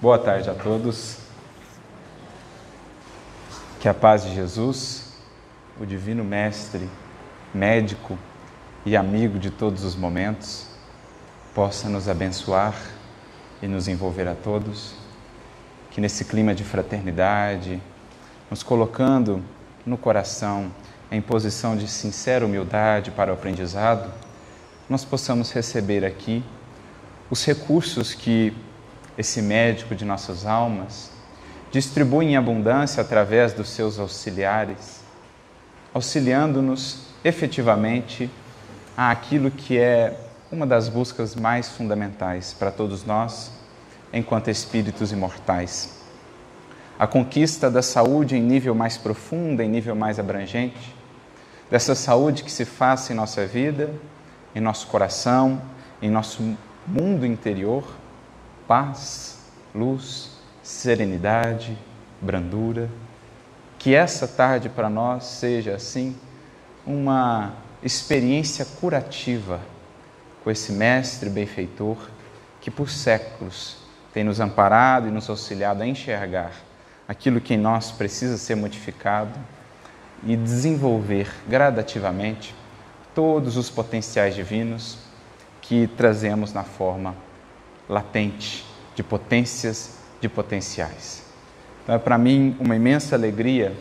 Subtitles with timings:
[0.00, 1.16] Boa tarde a todos.
[3.80, 5.14] Que a paz de Jesus,
[5.80, 6.88] o Divino Mestre,
[7.52, 8.16] médico
[8.86, 10.68] e amigo de todos os momentos,
[11.52, 12.76] possa nos abençoar
[13.60, 14.94] e nos envolver a todos.
[15.90, 17.82] Que nesse clima de fraternidade,
[18.48, 19.42] nos colocando
[19.84, 20.70] no coração
[21.10, 24.08] em posição de sincera humildade para o aprendizado,
[24.88, 26.44] nós possamos receber aqui
[27.28, 28.56] os recursos que
[29.18, 31.10] esse médico de nossas almas
[31.72, 35.00] distribui em abundância através dos seus auxiliares,
[35.92, 38.30] auxiliando-nos efetivamente
[38.96, 40.16] àquilo que é
[40.52, 43.50] uma das buscas mais fundamentais para todos nós,
[44.12, 45.98] enquanto espíritos imortais.
[46.96, 50.94] A conquista da saúde em nível mais profundo, em nível mais abrangente,
[51.70, 53.90] dessa saúde que se faça em nossa vida,
[54.54, 55.60] em nosso coração,
[56.00, 56.56] em nosso
[56.86, 57.84] mundo interior,
[58.68, 59.38] paz,
[59.74, 60.30] luz,
[60.62, 61.76] serenidade,
[62.20, 62.90] brandura.
[63.78, 66.14] Que essa tarde para nós seja assim
[66.86, 69.60] uma experiência curativa
[70.44, 71.96] com esse mestre benfeitor
[72.60, 73.78] que por séculos
[74.12, 76.52] tem nos amparado e nos auxiliado a enxergar
[77.06, 79.38] aquilo que em nós precisa ser modificado
[80.24, 82.54] e desenvolver gradativamente
[83.14, 84.98] todos os potenciais divinos
[85.62, 87.14] que trazemos na forma
[87.88, 88.67] latente
[88.98, 91.22] de potências de potenciais.
[91.84, 93.72] Então é para mim uma imensa alegria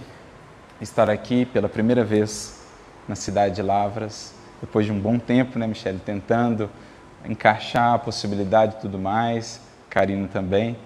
[0.80, 2.62] estar aqui pela primeira vez
[3.08, 6.70] na cidade de Lavras, depois de um bom tempo, né, Michele, tentando
[7.26, 10.78] encaixar a possibilidade e tudo mais, Karina também,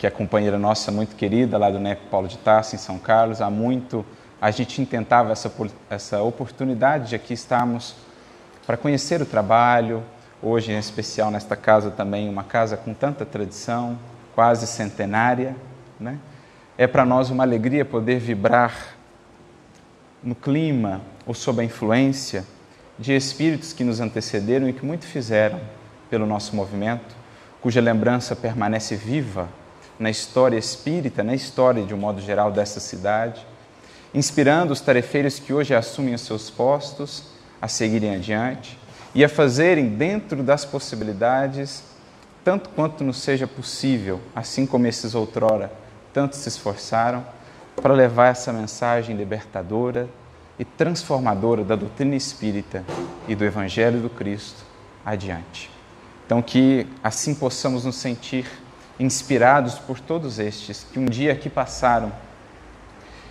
[0.00, 3.40] que é companheira nossa muito querida lá do NEP Paulo de Tarso, em São Carlos,
[3.40, 4.04] há muito
[4.40, 5.52] a gente intentava essa,
[5.88, 7.94] essa oportunidade de aqui estarmos
[8.66, 10.02] para conhecer o trabalho,
[10.48, 13.98] hoje em especial nesta casa também, uma casa com tanta tradição,
[14.32, 15.56] quase centenária,
[15.98, 16.18] né?
[16.78, 18.94] É para nós uma alegria poder vibrar
[20.22, 22.44] no clima ou sob a influência
[22.96, 25.60] de espíritos que nos antecederam e que muito fizeram
[26.08, 27.16] pelo nosso movimento,
[27.60, 29.48] cuja lembrança permanece viva
[29.98, 33.44] na história espírita, na história de um modo geral dessa cidade,
[34.14, 37.24] inspirando os tarefeiros que hoje assumem os seus postos
[37.60, 38.78] a seguirem adiante
[39.16, 41.82] e a fazerem dentro das possibilidades
[42.44, 45.72] tanto quanto nos seja possível, assim como esses outrora
[46.12, 47.24] tanto se esforçaram
[47.74, 50.06] para levar essa mensagem libertadora
[50.58, 52.84] e transformadora da doutrina espírita
[53.26, 54.62] e do Evangelho do Cristo
[55.04, 55.70] adiante.
[56.26, 58.46] Então, que assim possamos nos sentir
[59.00, 62.12] inspirados por todos estes que um dia aqui passaram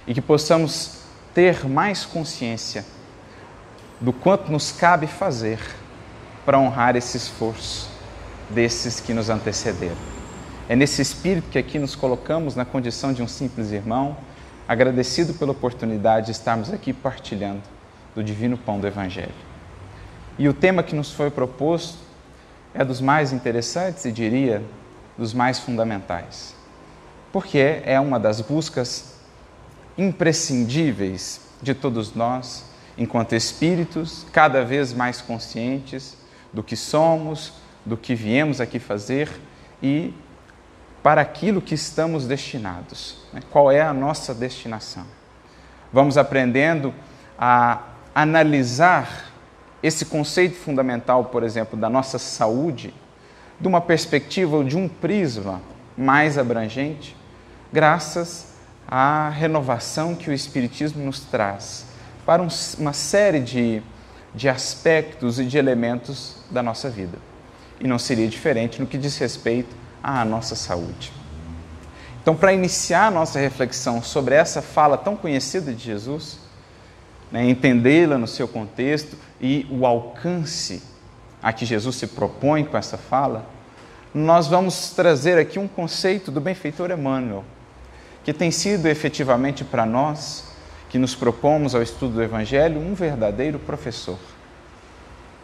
[0.08, 2.84] e que possamos ter mais consciência
[4.00, 5.60] do quanto nos cabe fazer
[6.46, 7.90] para honrar esse esforço
[8.50, 9.98] desses que nos antecederam.
[10.68, 14.18] É nesse espírito que aqui nos colocamos na condição de um simples irmão,
[14.68, 17.62] agradecido pela oportunidade de estarmos aqui partilhando
[18.16, 19.34] do divino pão do Evangelho.
[20.38, 22.00] E o tema que nos foi proposto
[22.74, 24.64] é dos mais interessantes e diria
[25.18, 26.54] dos mais fundamentais,
[27.32, 29.16] porque é uma das buscas
[29.98, 32.66] imprescindíveis de todos nós,
[32.98, 36.18] enquanto espíritos cada vez mais conscientes
[36.54, 37.54] do que somos,
[37.86, 39.30] do que viemos aqui fazer
[39.82, 40.14] e
[41.04, 43.18] para aquilo que estamos destinados.
[43.32, 43.42] Né?
[43.52, 45.06] Qual é a nossa destinação?
[45.94, 46.94] Vamos aprendendo
[47.38, 47.82] a
[48.14, 49.32] analisar
[49.84, 52.94] esse conceito fundamental, por exemplo, da nossa saúde,
[53.60, 55.62] de uma perspectiva ou de um prisma
[55.98, 57.16] mais abrangente,
[57.72, 58.54] graças
[58.88, 61.86] a renovação que o Espiritismo nos traz
[62.26, 62.48] para um,
[62.80, 63.82] uma série de,
[64.34, 67.18] de aspectos e de elementos da nossa vida.
[67.80, 71.12] E não seria diferente no que diz respeito à nossa saúde.
[72.22, 76.40] Então, para iniciar a nossa reflexão sobre essa fala tão conhecida de Jesus,
[77.32, 80.82] né, entendê-la no seu contexto e o alcance
[81.42, 83.46] a que Jesus se propõe com essa fala,
[84.12, 87.44] nós vamos trazer aqui um conceito do benfeitor Emmanuel,
[88.24, 90.46] que tem sido efetivamente para nós,
[90.96, 94.18] que nos propomos ao estudo do Evangelho, um verdadeiro professor.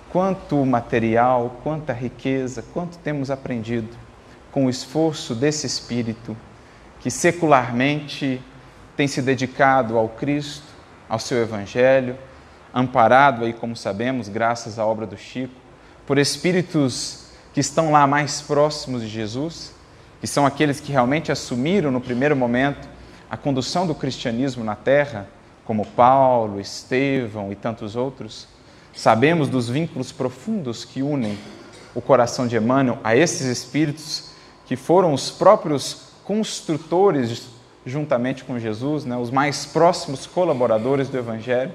[0.10, 3.90] Quanto material, quanta riqueza, quanto temos aprendido
[4.50, 6.38] com o esforço desse Espírito
[7.02, 8.42] que secularmente
[8.96, 10.64] tem se dedicado ao Cristo,
[11.10, 12.18] ao seu Evangelho,
[12.74, 15.54] amparado aí, como sabemos, graças à obra do Chico,
[16.08, 19.74] por espíritos que estão lá mais próximos de Jesus
[20.22, 22.88] que são aqueles que realmente assumiram no primeiro momento
[23.30, 25.28] a condução do cristianismo na terra,
[25.72, 28.46] como Paulo, Estevão e tantos outros,
[28.94, 31.38] sabemos dos vínculos profundos que unem
[31.96, 34.32] o coração de Emmanuel a esses espíritos
[34.66, 37.48] que foram os próprios construtores,
[37.86, 41.72] juntamente com Jesus, né, os mais próximos colaboradores do Evangelho.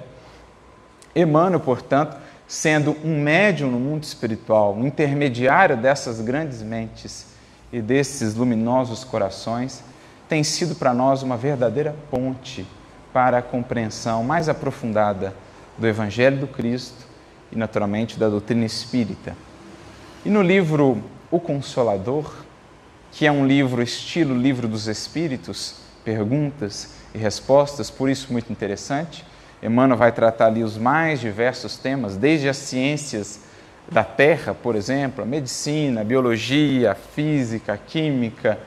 [1.14, 7.28] Emmanuel, portanto, sendo um médium no mundo espiritual, um intermediário dessas grandes mentes
[7.72, 9.82] e desses luminosos corações,
[10.28, 12.66] tem sido para nós uma verdadeira ponte
[13.12, 15.34] para a compreensão mais aprofundada
[15.78, 17.06] do Evangelho do Cristo
[17.50, 19.36] e, naturalmente, da doutrina espírita.
[20.24, 22.32] E no livro O Consolador,
[23.12, 29.24] que é um livro estilo Livro dos Espíritos, perguntas e respostas, por isso muito interessante.
[29.62, 33.40] Emmanuel vai tratar ali os mais diversos temas, desde as ciências
[33.90, 38.58] da Terra, por exemplo, a medicina, a biologia, a física, a química,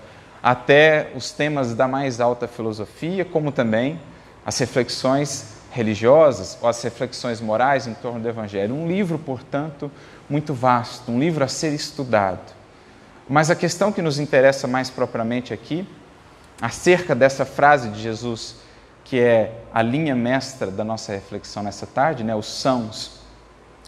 [0.42, 4.00] até os temas da mais alta filosofia, como também
[4.50, 8.74] as reflexões religiosas ou as reflexões morais em torno do Evangelho.
[8.74, 9.92] Um livro, portanto,
[10.28, 12.51] muito vasto, um livro a ser estudado.
[13.30, 15.88] Mas a questão que nos interessa mais propriamente aqui,
[16.60, 18.56] acerca dessa frase de Jesus,
[19.04, 22.34] que é a linha mestra da nossa reflexão nessa tarde, né?
[22.34, 23.19] os sãos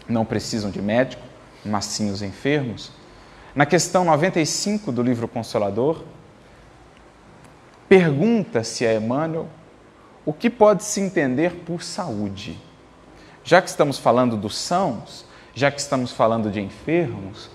[0.08, 1.24] não precisam de médico,
[1.64, 2.92] mas sim os enfermos.
[3.52, 6.04] Na questão 95 do livro Consolador,
[7.88, 9.48] pergunta-se a Emmanuel
[10.24, 12.58] o que pode se entender por saúde.
[13.44, 15.24] Já que estamos falando dos sãos,
[15.54, 17.50] já que estamos falando de enfermos,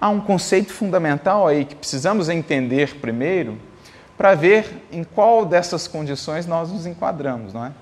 [0.00, 3.58] há um conceito fundamental aí que precisamos entender primeiro
[4.16, 7.72] para ver em qual dessas condições nós nos enquadramos, não é?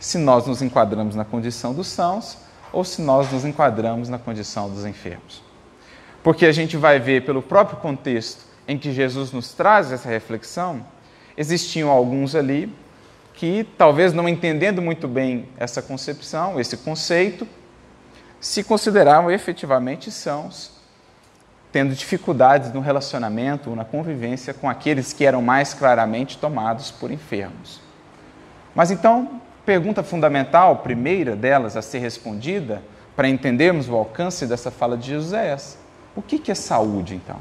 [0.00, 2.38] Se nós nos enquadramos na condição dos sãos
[2.72, 5.42] ou se nós nos enquadramos na condição dos enfermos.
[6.22, 10.84] Porque a gente vai ver pelo próprio contexto em que Jesus nos traz essa reflexão,
[11.36, 12.74] existiam alguns ali
[13.34, 17.46] que, talvez não entendendo muito bem essa concepção, esse conceito,
[18.40, 20.72] se consideravam efetivamente sãos
[21.74, 27.10] tendo dificuldades no relacionamento ou na convivência com aqueles que eram mais claramente tomados por
[27.10, 27.80] enfermos.
[28.72, 32.80] Mas então, pergunta fundamental, primeira delas a ser respondida,
[33.16, 35.76] para entendermos o alcance dessa fala de Jesus é essa:
[36.14, 37.40] o que é saúde então?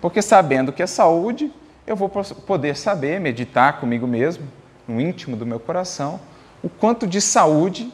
[0.00, 1.52] Porque sabendo que é saúde,
[1.86, 4.44] eu vou poder saber, meditar comigo mesmo,
[4.90, 6.20] no íntimo do meu coração,
[6.62, 7.92] o quanto de saúde,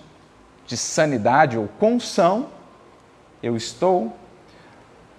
[0.67, 1.69] de sanidade ou
[2.01, 2.49] são
[3.43, 4.17] eu estou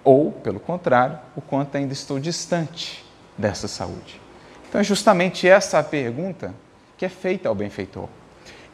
[0.04, 3.04] ou, pelo contrário, o quanto ainda estou distante
[3.36, 4.20] dessa saúde.
[4.68, 6.54] Então é justamente essa a pergunta
[6.96, 8.08] que é feita ao benfeitor.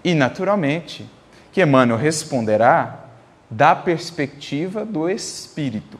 [0.02, 1.08] E, naturalmente,
[1.52, 3.04] que Emmanuel responderá
[3.50, 5.98] da perspectiva do espírito.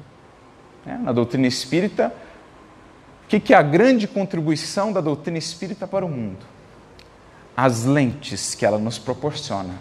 [0.85, 0.99] Né?
[1.03, 2.13] Na doutrina espírita,
[3.25, 6.54] o que é a grande contribuição da doutrina espírita para o mundo?
[7.57, 9.75] As lentes que ela nos proporciona.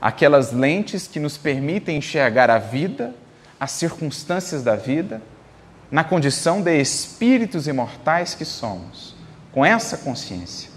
[0.00, 3.14] Aquelas lentes que nos permitem enxergar a vida
[3.58, 5.22] as circunstâncias da vida,
[5.90, 9.14] na condição de espíritos imortais que somos,
[9.52, 10.70] com essa consciência.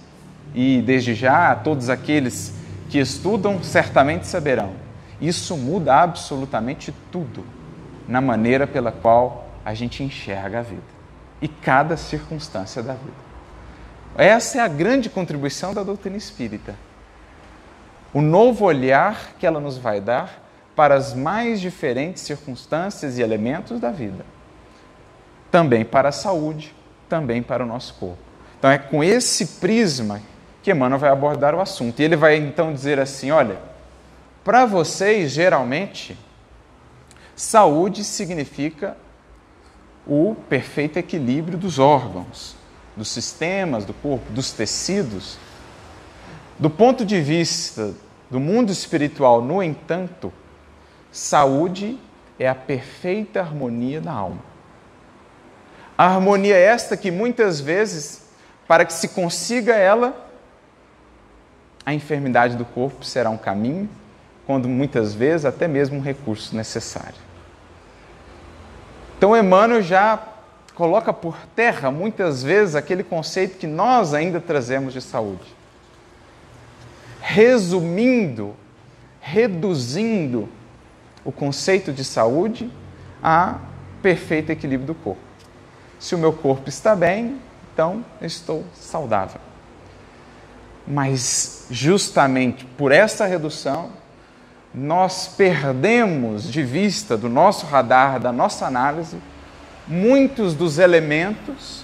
[0.54, 2.54] E desde já, todos aqueles
[2.90, 4.72] que estudam certamente saberão,
[5.20, 7.44] isso muda absolutamente tudo
[8.08, 10.82] na maneira pela qual a gente enxerga a vida
[11.42, 13.27] e cada circunstância da vida.
[14.18, 16.76] Essa é a grande contribuição da doutrina espírita.
[18.12, 20.44] O novo olhar que ela nos vai dar
[20.76, 24.26] para as mais diferentes circunstâncias e elementos da vida.
[25.52, 26.76] Também para a saúde,
[27.08, 28.18] também para o nosso corpo.
[28.58, 30.20] Então é com esse prisma
[30.64, 32.02] que Emmanuel vai abordar o assunto.
[32.02, 33.58] E ele vai então dizer assim: olha,
[34.44, 36.18] para vocês, geralmente,
[37.36, 38.98] saúde significa
[40.06, 42.57] o perfeito equilíbrio dos órgãos,
[42.98, 45.38] dos sistemas do corpo, dos tecidos.
[46.58, 47.94] Do ponto de vista
[48.30, 50.34] do mundo espiritual, no entanto,
[51.12, 51.98] Saúde
[52.40, 54.42] é a perfeita harmonia da alma.
[55.98, 58.24] A harmonia é esta que muitas vezes,
[58.68, 60.30] para que se consiga ela,
[61.86, 63.90] a enfermidade do corpo será um caminho,
[64.46, 67.16] quando muitas vezes até mesmo um recurso necessário.
[69.18, 70.22] Então Emmanuel já
[70.78, 75.56] coloca por terra muitas vezes aquele conceito que nós ainda trazemos de saúde.
[77.20, 78.56] Resumindo,
[79.20, 80.48] reduzindo
[81.26, 82.72] o conceito de saúde
[83.24, 83.56] a
[84.04, 85.20] perfeito equilíbrio do corpo.
[86.00, 87.42] Se o meu corpo está bem,
[87.74, 89.42] então eu estou saudável.
[90.86, 93.90] Mas justamente por essa redução,
[94.72, 99.18] nós perdemos de vista do nosso radar, da nossa análise,
[99.88, 101.84] muitos dos elementos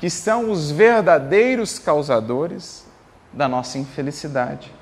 [0.00, 2.86] que são os verdadeiros causadores
[3.32, 4.72] da nossa infelicidade,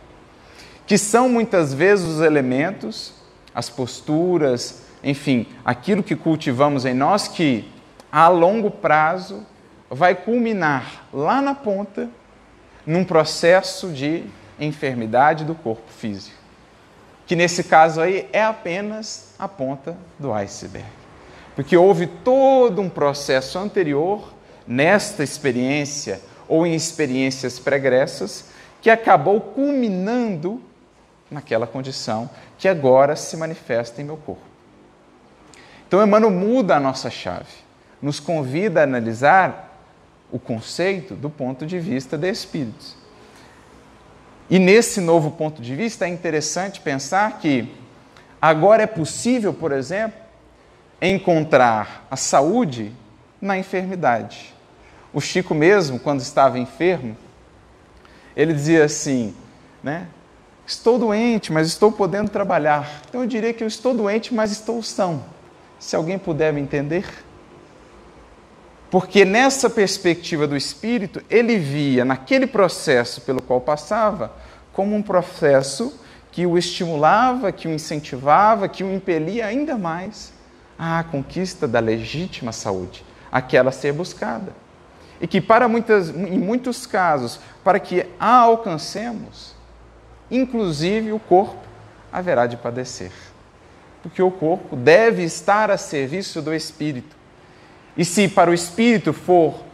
[0.86, 3.16] que são muitas vezes os elementos
[3.56, 7.66] as posturas, enfim, aquilo que cultivamos em nós que
[8.12, 9.46] a longo prazo,
[9.88, 12.10] vai culminar lá na ponta
[12.86, 14.24] num processo de
[14.60, 16.36] enfermidade do corpo físico.
[17.26, 20.86] Que nesse caso aí é apenas a ponta do iceberg.
[21.56, 24.32] Porque houve todo um processo anterior
[24.66, 28.44] nesta experiência ou em experiências pregressas
[28.82, 30.62] que acabou culminando
[31.30, 34.42] naquela condição que agora se manifesta em meu corpo.
[35.88, 37.52] Então, Emmanuel muda a nossa chave,
[38.02, 39.80] nos convida a analisar
[40.30, 42.96] o conceito do ponto de vista de espíritos.
[44.50, 47.72] E nesse novo ponto de vista é interessante pensar que
[48.40, 50.25] agora é possível, por exemplo,
[51.00, 52.92] encontrar a saúde
[53.40, 54.54] na enfermidade.
[55.12, 57.16] O Chico mesmo, quando estava enfermo,
[58.36, 59.34] ele dizia assim,
[59.82, 60.08] né?
[60.66, 63.02] Estou doente, mas estou podendo trabalhar.
[63.08, 65.24] Então eu diria que eu estou doente, mas estou são.
[65.78, 67.06] Se alguém puder me entender.
[68.90, 74.32] Porque nessa perspectiva do espírito, ele via naquele processo pelo qual passava
[74.72, 75.98] como um processo
[76.32, 80.35] que o estimulava, que o incentivava, que o impelia ainda mais
[80.78, 84.52] à conquista da legítima saúde, aquela a ser buscada.
[85.20, 89.54] E que para muitas, em muitos casos, para que a alcancemos,
[90.30, 91.66] inclusive o corpo
[92.12, 93.12] haverá de padecer.
[94.02, 97.16] Porque o corpo deve estar a serviço do espírito.
[97.96, 99.64] E se para o espírito for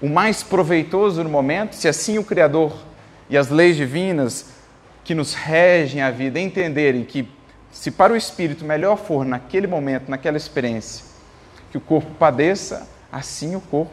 [0.00, 2.72] o mais proveitoso no momento, se assim o Criador
[3.28, 4.46] e as leis divinas
[5.02, 7.28] que nos regem a vida entenderem que,
[7.74, 11.04] se para o espírito melhor for naquele momento, naquela experiência,
[11.72, 13.92] que o corpo padeça, assim o corpo,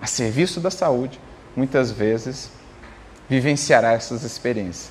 [0.00, 1.20] a serviço da saúde,
[1.56, 2.50] muitas vezes
[3.28, 4.90] vivenciará essas experiências.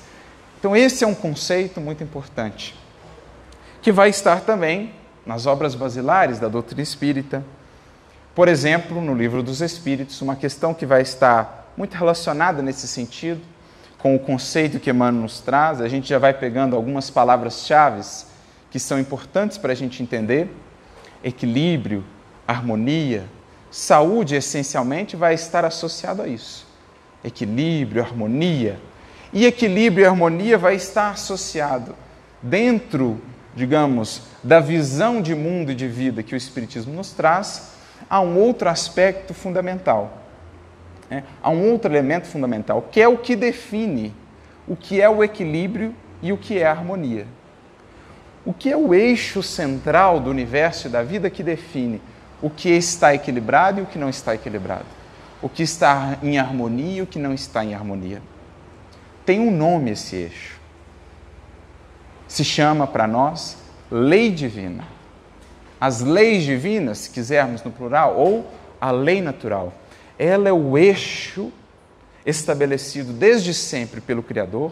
[0.58, 2.78] Então, esse é um conceito muito importante,
[3.80, 7.42] que vai estar também nas obras basilares da doutrina espírita.
[8.34, 13.40] Por exemplo, no Livro dos Espíritos, uma questão que vai estar muito relacionada nesse sentido,
[14.02, 18.02] com o conceito que Emmanuel nos traz, a gente já vai pegando algumas palavras-chave
[18.70, 20.50] que são importantes para a gente entender:
[21.22, 22.04] equilíbrio,
[22.46, 23.24] harmonia,
[23.70, 26.66] saúde, essencialmente, vai estar associado a isso.
[27.22, 28.80] Equilíbrio, harmonia,
[29.32, 31.94] e equilíbrio e harmonia vai estar associado
[32.42, 33.20] dentro,
[33.54, 37.72] digamos, da visão de mundo e de vida que o Espiritismo nos traz,
[38.08, 40.19] a um outro aspecto fundamental.
[41.10, 41.24] Né?
[41.42, 44.14] A um outro elemento fundamental, que é o que define
[44.68, 47.26] o que é o equilíbrio e o que é a harmonia.
[48.46, 52.00] O que é o eixo central do universo e da vida que define
[52.40, 54.86] o que está equilibrado e o que não está equilibrado?
[55.42, 58.22] O que está em harmonia e o que não está em harmonia?
[59.30, 60.58] tem um nome esse eixo.
[62.26, 63.56] Se chama para nós
[63.88, 64.82] lei divina.
[65.80, 69.72] As leis divinas, se quisermos no plural, ou a lei natural,
[70.22, 71.50] ela é o eixo
[72.26, 74.70] estabelecido desde sempre pelo Criador,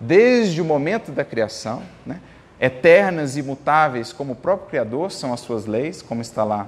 [0.00, 2.20] desde o momento da criação, né?
[2.60, 6.66] eternas e imutáveis como o próprio Criador são as suas leis, como está lá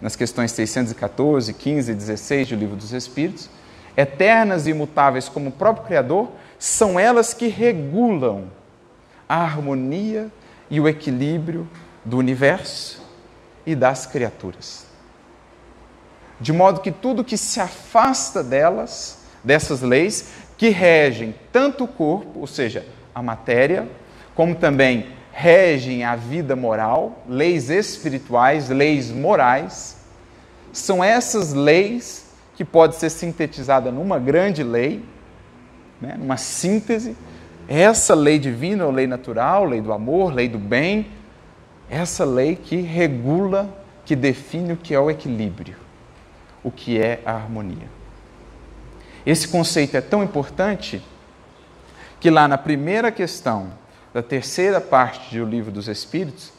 [0.00, 3.50] nas questões 614, 15 e 16 do Livro dos Espíritos,
[3.96, 8.44] eternas e imutáveis como o próprio Criador, são elas que regulam
[9.28, 10.30] a harmonia
[10.70, 11.68] e o equilíbrio
[12.04, 13.02] do universo
[13.66, 14.89] e das criaturas.
[16.40, 22.40] De modo que tudo que se afasta delas, dessas leis, que regem tanto o corpo,
[22.40, 23.88] ou seja, a matéria,
[24.34, 29.96] como também regem a vida moral, leis espirituais, leis morais,
[30.72, 35.02] são essas leis que pode ser sintetizada numa grande lei,
[36.00, 37.16] né, numa síntese,
[37.68, 41.06] essa lei divina ou lei natural, lei do amor, lei do bem,
[41.88, 43.68] essa lei que regula,
[44.04, 45.76] que define o que é o equilíbrio,
[46.62, 47.88] o que é a harmonia.
[49.24, 51.02] Esse conceito é tão importante
[52.18, 53.72] que lá na primeira questão
[54.12, 56.52] da terceira parte do Livro dos Espíritos,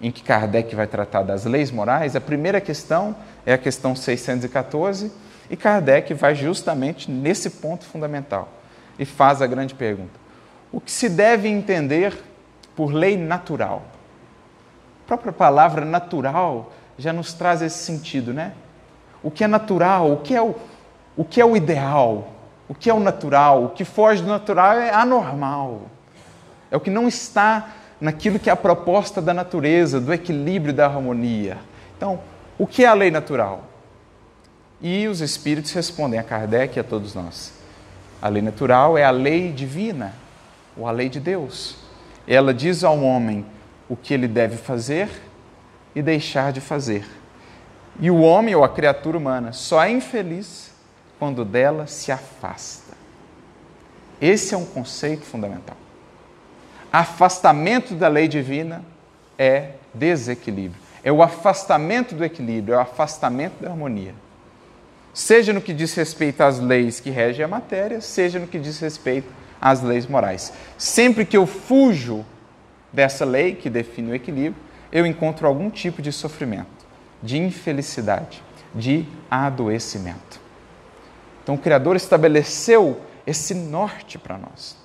[0.00, 5.12] em que Kardec vai tratar das leis morais, a primeira questão é a questão 614
[5.48, 8.48] e Kardec vai justamente nesse ponto fundamental
[8.98, 10.18] e faz a grande pergunta:
[10.72, 12.16] o que se deve entender
[12.74, 13.82] por lei natural?
[15.04, 18.52] A própria palavra natural já nos traz esse sentido, né?
[19.24, 20.54] O que é natural, o que é o,
[21.16, 22.28] o, que é o ideal,
[22.68, 25.82] o que é o natural, o que foge do natural é anormal.
[26.70, 30.84] É o que não está naquilo que é a proposta da natureza, do equilíbrio, da
[30.84, 31.56] harmonia.
[31.96, 32.20] Então,
[32.58, 33.64] o que é a lei natural?
[34.80, 37.54] E os espíritos respondem a Kardec e a todos nós.
[38.20, 40.12] A lei natural é a lei divina,
[40.76, 41.76] ou a lei de Deus.
[42.28, 43.46] Ela diz ao homem
[43.88, 45.08] o que ele deve fazer
[45.94, 47.06] e deixar de fazer.
[48.00, 50.72] E o homem ou a criatura humana só é infeliz
[51.18, 52.94] quando dela se afasta.
[54.20, 55.76] Esse é um conceito fundamental.
[56.92, 58.84] Afastamento da lei divina
[59.38, 60.80] é desequilíbrio.
[61.02, 64.14] É o afastamento do equilíbrio, é o afastamento da harmonia.
[65.12, 68.80] Seja no que diz respeito às leis que regem a matéria, seja no que diz
[68.80, 69.28] respeito
[69.60, 70.52] às leis morais.
[70.76, 72.24] Sempre que eu fujo
[72.92, 74.56] dessa lei que define o equilíbrio,
[74.90, 76.66] eu encontro algum tipo de sofrimento,
[77.24, 78.42] de infelicidade,
[78.74, 80.38] de adoecimento.
[81.42, 84.76] Então o Criador estabeleceu esse norte para nós.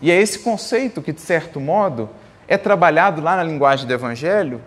[0.00, 2.10] E é esse conceito que, de certo modo,
[2.48, 4.60] é trabalhado lá na linguagem do Evangelho,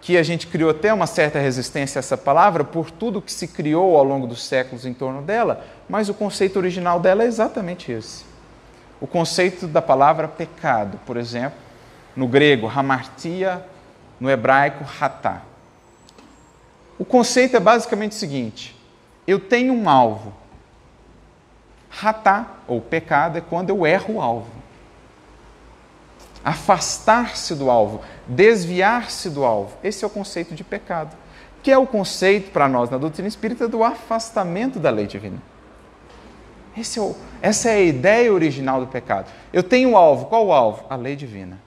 [0.00, 3.46] que a gente criou até uma certa resistência a essa palavra por tudo que se
[3.46, 7.92] criou ao longo dos séculos em torno dela, mas o conceito original dela é exatamente
[7.92, 8.24] esse.
[9.00, 11.58] O conceito da palavra pecado, por exemplo,
[12.16, 13.64] no grego, hamartia,
[14.18, 15.42] no hebraico, hatá.
[17.02, 18.76] O conceito é basicamente o seguinte:
[19.26, 20.32] eu tenho um alvo.
[22.00, 24.52] Hatá, ou pecado, é quando eu erro o alvo.
[26.44, 29.76] Afastar-se do alvo, desviar-se do alvo.
[29.82, 31.16] Esse é o conceito de pecado,
[31.60, 35.42] que é o conceito para nós na doutrina espírita do afastamento da lei divina.
[36.76, 39.28] É o, essa é a ideia original do pecado.
[39.52, 40.26] Eu tenho um alvo.
[40.26, 40.84] Qual o alvo?
[40.88, 41.58] A lei divina.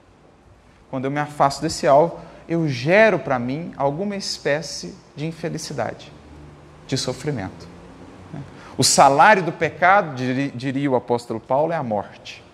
[0.90, 6.12] Quando eu me afasto desse alvo, eu gero para mim alguma espécie de infelicidade,
[6.86, 7.68] de sofrimento.
[8.78, 10.14] O salário do pecado,
[10.54, 12.44] diria o apóstolo Paulo, é a morte.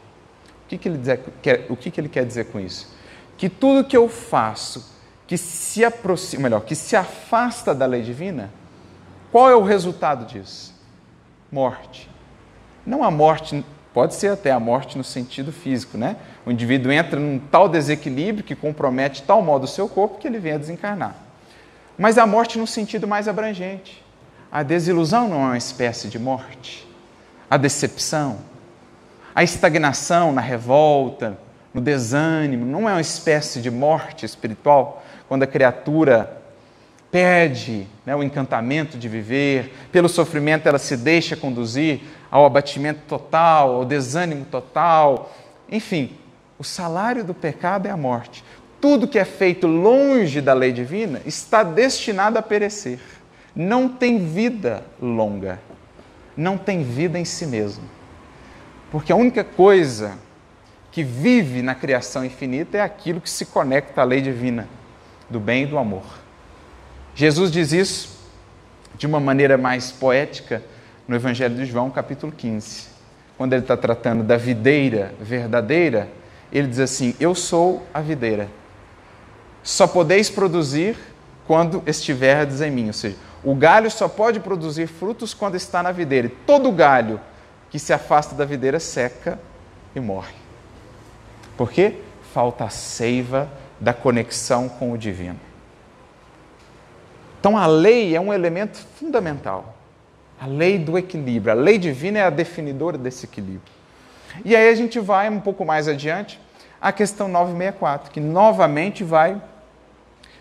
[0.65, 1.01] O que, que, ele,
[1.43, 2.95] quer, o que, que ele quer dizer com isso?
[3.37, 4.93] Que tudo que eu faço
[5.27, 8.51] que se aproxima, melhor, que se afasta da lei divina,
[9.31, 10.75] qual é o resultado disso?
[11.51, 12.09] Morte.
[12.87, 16.17] Não a morte, pode ser até a morte no sentido físico, né?
[16.45, 20.39] O indivíduo entra num tal desequilíbrio que compromete tal modo o seu corpo que ele
[20.39, 21.15] vem a desencarnar.
[21.97, 24.03] Mas a morte no sentido mais abrangente.
[24.51, 26.87] A desilusão não é uma espécie de morte.
[27.49, 28.39] A decepção,
[29.35, 31.39] a estagnação na revolta,
[31.73, 36.39] no desânimo, não é uma espécie de morte espiritual quando a criatura
[37.11, 42.01] perde né, o encantamento de viver, pelo sofrimento ela se deixa conduzir
[42.31, 45.31] ao abatimento total, ao desânimo total.
[45.71, 46.13] Enfim,
[46.63, 48.45] o salário do pecado é a morte.
[48.81, 53.01] Tudo que é feito longe da lei divina está destinado a perecer.
[53.53, 55.59] Não tem vida longa.
[56.37, 57.83] Não tem vida em si mesmo.
[58.93, 60.17] Porque a única coisa
[60.93, 64.69] que vive na criação infinita é aquilo que se conecta à lei divina,
[65.29, 66.05] do bem e do amor.
[67.13, 68.21] Jesus diz isso
[68.95, 70.63] de uma maneira mais poética
[71.09, 72.87] no Evangelho de João, capítulo 15.
[73.37, 76.22] Quando ele está tratando da videira verdadeira,
[76.53, 78.49] ele diz assim: Eu sou a videira.
[79.63, 80.97] Só podeis produzir
[81.47, 82.89] quando estiverdes em mim.
[82.89, 86.27] Ou seja, o galho só pode produzir frutos quando está na videira.
[86.27, 87.21] E todo galho
[87.71, 89.41] que se afasta da videira seca
[89.95, 90.35] e morre.
[91.57, 91.95] Por quê?
[92.35, 93.49] Falta a seiva
[93.81, 95.41] da conexão com o divino.
[97.41, 99.75] Então a lei é um elemento fundamental.
[100.41, 101.53] A lei do equilíbrio.
[101.53, 103.63] A lei divina é a definidora desse equilíbrio.
[104.45, 106.41] E aí a gente vai um pouco mais adiante
[106.81, 109.41] a questão 964, que novamente vai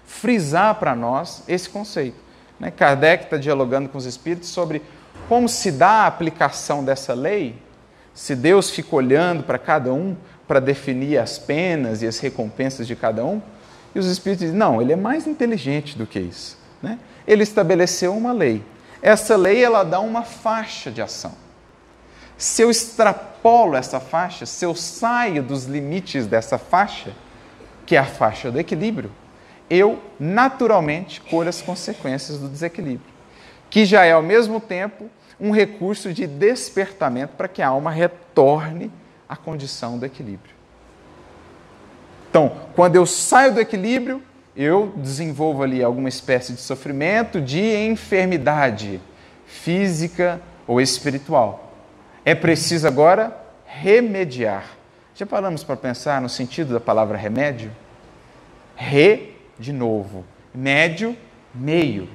[0.06, 2.17] frisar para nós esse conceito.
[2.60, 2.71] Né?
[2.71, 4.82] Kardec está dialogando com os espíritos sobre
[5.27, 7.56] como se dá a aplicação dessa lei,
[8.13, 10.15] se Deus fica olhando para cada um
[10.47, 13.41] para definir as penas e as recompensas de cada um,
[13.95, 16.58] e os espíritos dizem: não, ele é mais inteligente do que isso.
[16.82, 16.99] Né?
[17.25, 18.63] Ele estabeleceu uma lei.
[19.01, 21.34] Essa lei ela dá uma faixa de ação.
[22.41, 27.13] Se eu extrapolo essa faixa, se eu saio dos limites dessa faixa,
[27.86, 29.12] que é a faixa do equilíbrio,
[29.69, 33.13] eu naturalmente colho as consequências do desequilíbrio,
[33.69, 35.08] que já é ao mesmo tempo
[35.39, 38.91] um recurso de despertamento para que a alma retorne
[39.30, 40.56] à condição do equilíbrio.
[42.27, 44.19] Então, quando eu saio do equilíbrio,
[44.56, 48.99] eu desenvolvo ali alguma espécie de sofrimento, de enfermidade
[49.45, 51.71] física ou espiritual.
[52.24, 54.66] É preciso agora remediar.
[55.16, 57.72] Já paramos para pensar no sentido da palavra remédio?
[58.76, 60.26] Re, de novo.
[60.54, 61.18] Médio,
[61.54, 62.08] meio.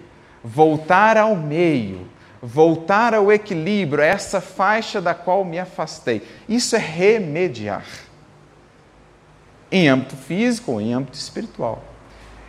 [0.42, 2.08] Voltar ao meio.
[2.40, 6.22] Voltar ao equilíbrio, a essa faixa da qual me afastei.
[6.48, 7.84] Isso é remediar.
[9.72, 11.82] Em âmbito físico ou em âmbito espiritual.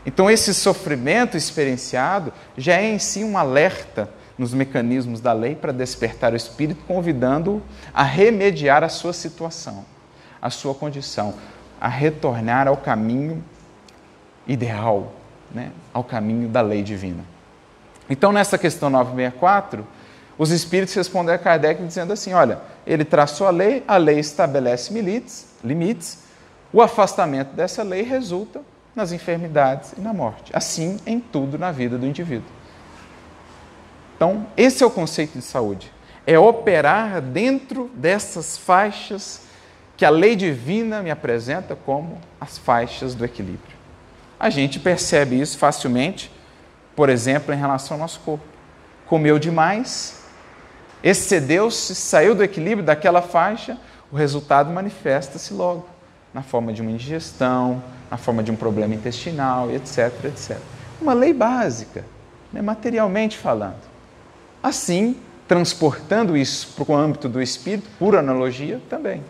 [0.06, 5.72] Então, esse sofrimento experienciado já é em si um alerta nos mecanismos da lei para
[5.72, 7.62] despertar o espírito, convidando-o
[7.94, 9.84] a remediar a sua situação,
[10.42, 11.34] a sua condição,
[11.82, 13.44] a retornar ao caminho
[14.48, 15.14] ideal,
[15.52, 15.72] né?
[15.94, 17.24] ao caminho da lei divina.
[18.10, 19.86] Então, nessa questão 964,
[20.38, 24.94] os espíritos respondem a Kardec dizendo assim: olha, ele traçou a lei, a lei estabelece
[24.94, 26.20] limites, limites,
[26.72, 28.62] o afastamento dessa lei resulta
[28.96, 30.52] nas enfermidades e na morte.
[30.56, 32.57] Assim em tudo na vida do indivíduo.
[34.18, 35.94] Então, esse é o conceito de saúde.
[36.26, 39.44] É operar dentro dessas faixas
[39.96, 43.78] que a lei divina me apresenta como as faixas do equilíbrio.
[44.40, 46.32] A gente percebe isso facilmente,
[46.96, 48.44] por exemplo, em relação ao nosso corpo.
[49.06, 50.24] Comeu demais,
[51.04, 53.78] excedeu-se, saiu do equilíbrio daquela faixa,
[54.12, 55.88] o resultado manifesta-se logo
[56.34, 60.58] na forma de uma indigestão, na forma de um problema intestinal, etc, etc.
[61.00, 62.04] Uma lei básica,
[62.52, 63.97] né, materialmente falando.
[64.62, 65.16] Assim,
[65.48, 69.24] transportando isso para o âmbito do espírito, por analogia, também.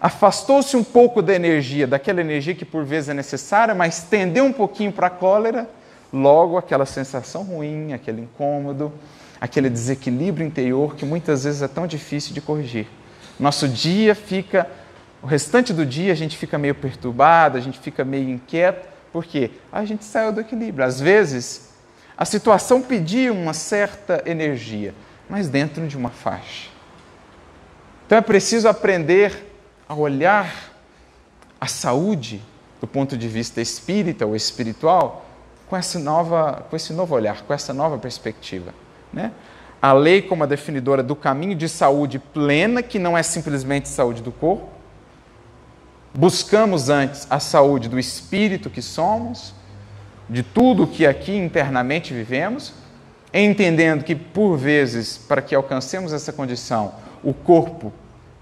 [0.00, 4.52] Afastou-se um pouco da energia, daquela energia que por vezes é necessária, mas tendeu um
[4.52, 5.68] pouquinho para a cólera,
[6.12, 8.92] logo aquela sensação ruim, aquele incômodo,
[9.40, 12.86] aquele desequilíbrio interior que muitas vezes é tão difícil de corrigir.
[13.40, 14.68] Nosso dia fica,
[15.22, 19.50] o restante do dia a gente fica meio perturbado, a gente fica meio inquieto, porque
[19.72, 20.84] a gente saiu do equilíbrio.
[20.84, 21.70] Às vezes,
[22.16, 24.94] a situação pedia uma certa energia,
[25.28, 26.70] mas dentro de uma faixa.
[28.06, 29.52] Então é preciso aprender
[29.88, 30.72] a olhar
[31.60, 32.42] a saúde
[32.80, 35.26] do ponto de vista espírita ou espiritual
[35.68, 38.72] com, essa nova, com esse novo olhar, com essa nova perspectiva.
[39.12, 39.32] Né?
[39.80, 44.22] A lei como a definidora do caminho de saúde plena, que não é simplesmente saúde
[44.22, 44.68] do corpo.
[46.14, 49.54] Buscamos antes a saúde do espírito que somos,
[50.28, 52.72] de tudo que aqui internamente vivemos,
[53.32, 57.92] entendendo que, por vezes, para que alcancemos essa condição, o corpo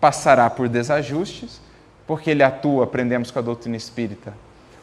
[0.01, 1.61] passará por desajustes,
[2.07, 4.35] porque ele atua, aprendemos com a doutrina espírita,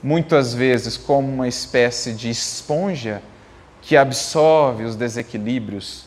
[0.02, 3.22] muitas vezes como uma espécie de esponja
[3.82, 6.06] que absorve os desequilíbrios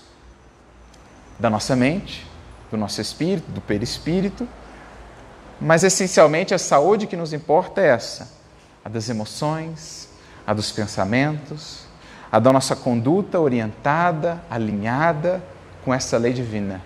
[1.39, 2.27] da nossa mente,
[2.71, 4.49] do nosso espírito, do perispírito,
[5.61, 8.33] mas essencialmente a saúde que nos importa é essa:
[8.85, 10.09] a das emoções,
[10.47, 11.87] a dos pensamentos,
[12.31, 15.43] a da nossa conduta orientada, alinhada
[15.85, 16.81] com essa lei divina,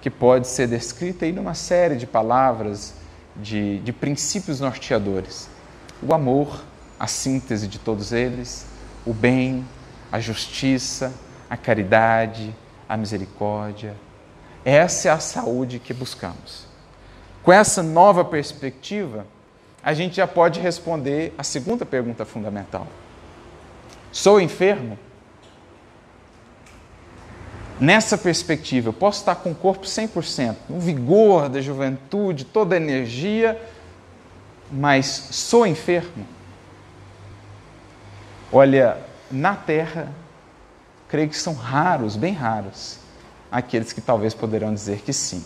[0.00, 2.94] que pode ser descrita em uma série de palavras,
[3.36, 5.48] de, de princípios norteadores:
[6.02, 6.62] o amor,
[6.98, 8.66] a síntese de todos eles,
[9.06, 9.66] o bem,
[10.10, 11.12] a justiça,
[11.48, 12.54] a caridade,
[12.88, 13.94] a misericórdia.
[14.64, 16.66] Essa é a saúde que buscamos.
[17.42, 19.26] Com essa nova perspectiva,
[19.82, 22.86] a gente já pode responder a segunda pergunta fundamental:
[24.12, 24.98] Sou enfermo?
[27.80, 32.76] Nessa perspectiva, eu posso estar com o corpo 100%, o vigor da juventude, toda a
[32.76, 33.60] energia,
[34.70, 36.26] mas sou enfermo?
[38.52, 38.98] Olha,
[39.30, 40.12] na Terra,
[41.08, 42.98] creio que são raros, bem raros,
[43.50, 45.42] aqueles que talvez poderão dizer que sim.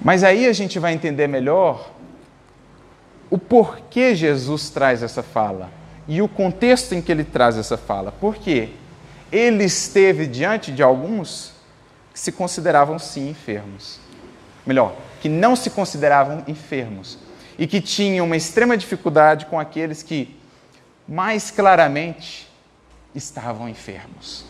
[0.00, 1.90] Mas aí a gente vai entender melhor
[3.28, 5.70] o porquê Jesus traz essa fala
[6.08, 8.10] e o contexto em que ele traz essa fala.
[8.10, 8.70] Por quê?
[9.30, 11.52] Ele esteve diante de alguns
[12.12, 14.00] que se consideravam sim enfermos.
[14.66, 17.18] Melhor, que não se consideravam enfermos
[17.58, 20.36] e que tinham uma extrema dificuldade com aqueles que
[21.06, 22.50] mais claramente
[23.14, 24.44] estavam enfermos.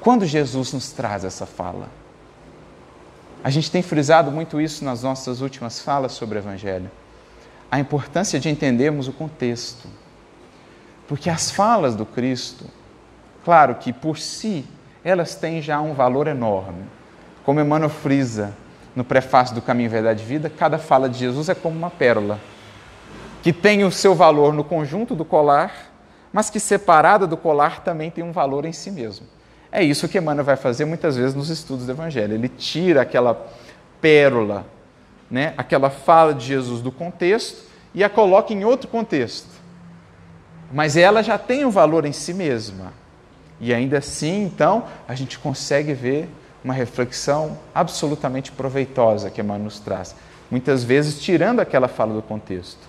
[0.00, 1.88] Quando Jesus nos traz essa fala,
[3.44, 6.90] a gente tem frisado muito isso nas nossas últimas falas sobre o Evangelho,
[7.70, 9.88] a importância de entendermos o contexto.
[11.08, 12.64] Porque as falas do Cristo,
[13.44, 14.64] claro que por si,
[15.02, 16.84] elas têm já um valor enorme.
[17.44, 18.54] Como Emmanuel frisa
[18.94, 22.38] no prefácio do Caminho, Verdade e Vida, cada fala de Jesus é como uma pérola
[23.42, 25.92] que tem o seu valor no conjunto do colar,
[26.32, 29.26] mas que separada do colar também tem um valor em si mesmo.
[29.72, 32.34] É isso que Emmanuel vai fazer muitas vezes nos estudos do Evangelho.
[32.34, 33.50] Ele tira aquela
[34.02, 34.66] pérola,
[35.30, 37.62] né, aquela fala de Jesus do contexto
[37.94, 39.48] e a coloca em outro contexto.
[40.70, 42.92] Mas ela já tem um valor em si mesma.
[43.58, 46.28] E ainda assim, então, a gente consegue ver
[46.62, 50.14] uma reflexão absolutamente proveitosa que Emmanuel nos traz.
[50.50, 52.80] Muitas vezes tirando aquela fala do contexto.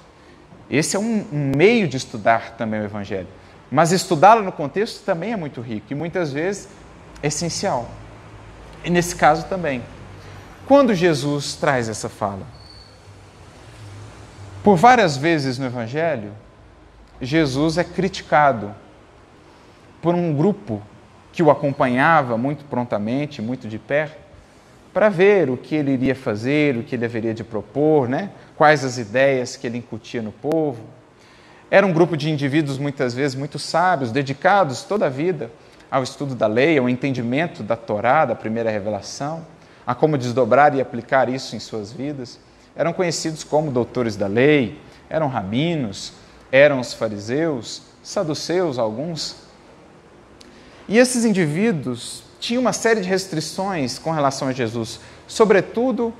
[0.69, 3.27] Esse é um, um meio de estudar também o Evangelho.
[3.73, 6.69] Mas estudá-lo no contexto também é muito rico e muitas vezes
[7.23, 7.89] essencial.
[8.85, 9.81] E nesse caso também.
[10.67, 12.45] Quando Jesus traz essa fala?
[14.63, 16.33] Por várias vezes no Evangelho,
[17.19, 18.75] Jesus é criticado
[20.03, 20.79] por um grupo
[21.31, 24.21] que o acompanhava muito prontamente, muito de perto,
[24.93, 28.29] para ver o que ele iria fazer, o que ele haveria de propor, né?
[28.55, 30.83] quais as ideias que ele incutia no povo.
[31.73, 35.49] Era um grupo de indivíduos muitas vezes muito sábios, dedicados toda a vida
[35.89, 39.43] ao estudo da lei, ao entendimento da Torá, da primeira revelação,
[39.83, 42.39] a como desdobrar e aplicar isso em suas vidas.
[42.75, 46.13] Eram conhecidos como doutores da lei, eram rabinos,
[46.51, 49.37] eram os fariseus, saduceus, alguns.
[50.87, 56.13] E esses indivíduos tinham uma série de restrições com relação a Jesus, sobretudo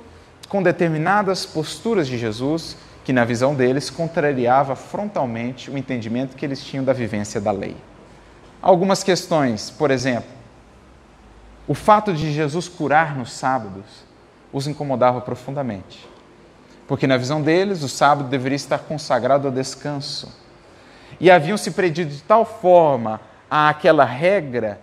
[0.48, 6.64] com determinadas posturas de Jesus que, na visão deles, contrariava frontalmente o entendimento que eles
[6.64, 7.76] tinham da vivência da lei.
[8.62, 10.30] Algumas questões, por exemplo,
[11.68, 13.84] o fato de Jesus curar nos sábados
[14.50, 16.08] os incomodava profundamente,
[16.88, 20.34] porque, na visão deles, o sábado deveria estar consagrado ao descanso.
[21.20, 24.80] E haviam se prendido de tal forma àquela regra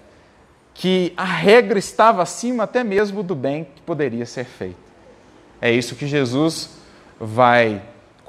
[0.73, 4.77] que a regra estava acima até mesmo do bem que poderia ser feito.
[5.59, 6.69] É isso que Jesus
[7.19, 7.81] vai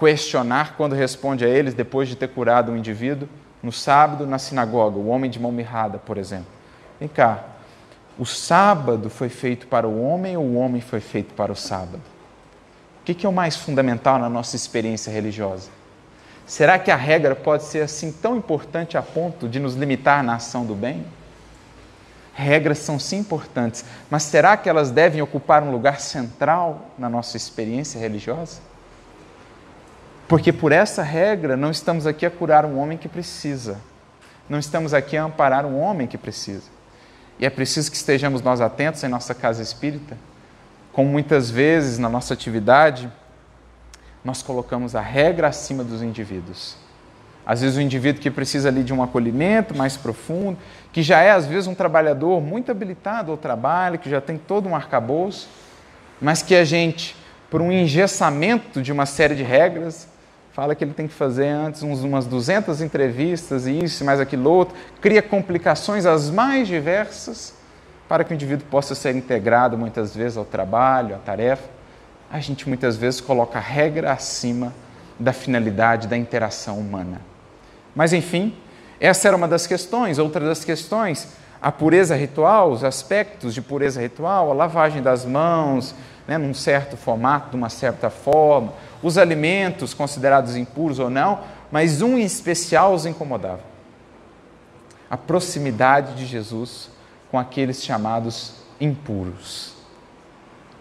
[0.03, 3.29] questionar quando responde a eles, depois de ter curado um indivíduo,
[3.63, 6.49] no sábado na sinagoga, o homem de mão mirrada, por exemplo.
[6.99, 7.45] Vem cá,
[8.19, 12.03] o sábado foi feito para o homem ou o homem foi feito para o sábado?
[13.01, 15.71] O que é o mais fundamental na nossa experiência religiosa?
[16.45, 20.35] Será que a regra pode ser assim tão importante a ponto de nos limitar na
[20.35, 21.07] ação do bem?
[22.35, 27.37] Regras são sim importantes, mas será que elas devem ocupar um lugar central na nossa
[27.37, 28.72] experiência religiosa?
[30.33, 33.79] Porque por essa regra não estamos aqui a curar um homem que precisa,
[34.49, 36.71] não estamos aqui a amparar um homem que precisa.
[37.39, 40.17] E é preciso que estejamos nós atentos em nossa casa espírita,
[40.91, 43.13] como muitas vezes na nossa atividade,
[44.25, 46.77] nós colocamos a regra acima dos indivíduos.
[47.45, 50.57] Às vezes o indivíduo que precisa ali de um acolhimento mais profundo,
[50.95, 54.67] que já é às vezes um trabalhador muito habilitado ao trabalho, que já tem todo
[54.67, 55.47] um arcabouço,
[56.19, 57.15] mas que a gente,
[57.51, 60.11] por um engessamento de uma série de regras,
[60.53, 64.51] fala que ele tem que fazer antes uns, umas 200 entrevistas e isso, mais aquilo
[64.51, 67.55] outro, cria complicações as mais diversas
[68.09, 71.69] para que o indivíduo possa ser integrado muitas vezes ao trabalho, à tarefa.
[72.31, 74.75] A gente muitas vezes coloca a regra acima
[75.19, 77.23] da finalidade da interação humana.
[77.95, 78.55] Mas enfim,
[79.01, 80.19] essa era uma das questões.
[80.19, 81.29] Outra das questões,
[81.61, 85.95] a pureza ritual, os aspectos de pureza ritual, a lavagem das mãos,
[86.27, 92.01] né, num certo formato, de uma certa forma, os alimentos considerados impuros ou não, mas
[92.03, 93.63] um em especial os incomodava:
[95.11, 96.91] a proximidade de Jesus
[97.31, 99.73] com aqueles chamados impuros,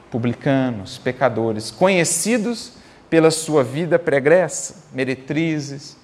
[0.09, 2.73] publicanos, pecadores, conhecidos
[3.09, 5.97] pela sua vida pregressa, meretrizes,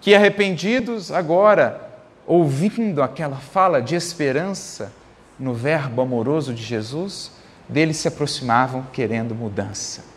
[0.00, 1.80] que arrependidos agora,
[2.26, 4.92] ouvindo aquela fala de esperança
[5.38, 7.30] no verbo amoroso de Jesus,
[7.68, 10.13] deles se aproximavam querendo mudança.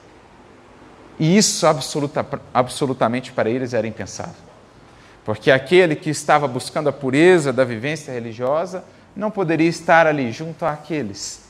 [1.19, 4.35] E isso absoluta, absolutamente para eles era impensável.
[5.25, 8.83] Porque aquele que estava buscando a pureza da vivência religiosa
[9.15, 11.47] não poderia estar ali junto àqueles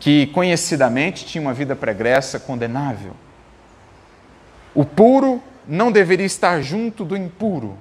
[0.00, 3.12] que conhecidamente tinham uma vida pregressa condenável.
[4.74, 7.76] O puro não deveria estar junto do impuro.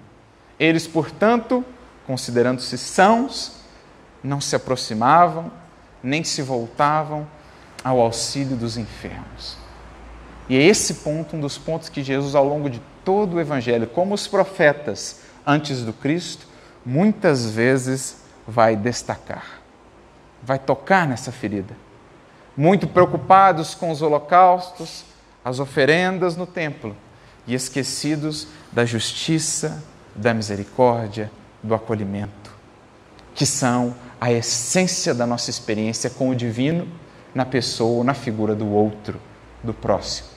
[0.60, 1.64] Eles, portanto,
[2.06, 3.62] considerando-se sãos,
[4.24, 5.52] não se aproximavam,
[6.02, 7.28] nem se voltavam
[7.84, 9.58] ao auxílio dos enfermos.
[10.50, 13.88] E é esse ponto um dos pontos que Jesus, ao longo de todo o Evangelho,
[13.88, 16.48] como os profetas antes do Cristo,
[16.86, 19.62] muitas vezes vai destacar,
[20.42, 21.76] vai tocar nessa ferida.
[22.56, 25.04] Muito preocupados com os holocaustos,
[25.44, 26.96] as oferendas no templo,
[27.46, 29.84] e esquecidos da justiça,
[30.16, 31.32] da misericórdia,
[31.64, 32.52] do acolhimento,
[33.34, 36.88] que são a essência da nossa experiência com o divino
[37.34, 39.20] na pessoa, na figura do outro,
[39.64, 40.37] do próximo.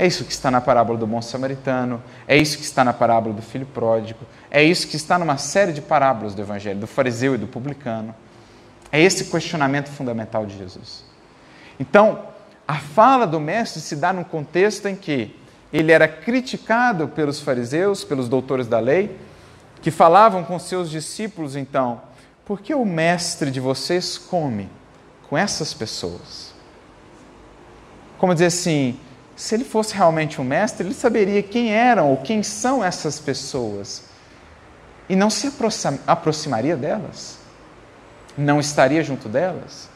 [0.00, 3.34] É isso que está na parábola do bom samaritano, é isso que está na parábola
[3.34, 7.34] do filho pródigo, é isso que está numa série de parábolas do evangelho, do fariseu
[7.34, 8.14] e do publicano.
[8.92, 11.02] É esse questionamento fundamental de Jesus.
[11.80, 12.22] Então,
[12.66, 15.34] a fala do mestre se dá num contexto em que
[15.72, 19.18] ele era criticado pelos fariseus, pelos doutores da lei,
[19.82, 22.00] que falavam com seus discípulos, então,
[22.46, 24.68] por que o mestre de vocês come
[25.28, 26.54] com essas pessoas?
[28.16, 28.96] Como dizer assim,
[29.38, 34.02] se ele fosse realmente um mestre, ele saberia quem eram ou quem são essas pessoas
[35.08, 35.48] e não se
[36.04, 37.38] aproximaria delas,
[38.36, 39.88] não estaria junto delas.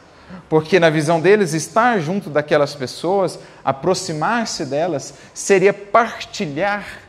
[0.47, 7.01] Porque, na visão deles, estar junto daquelas pessoas, aproximar-se delas, seria partilhar,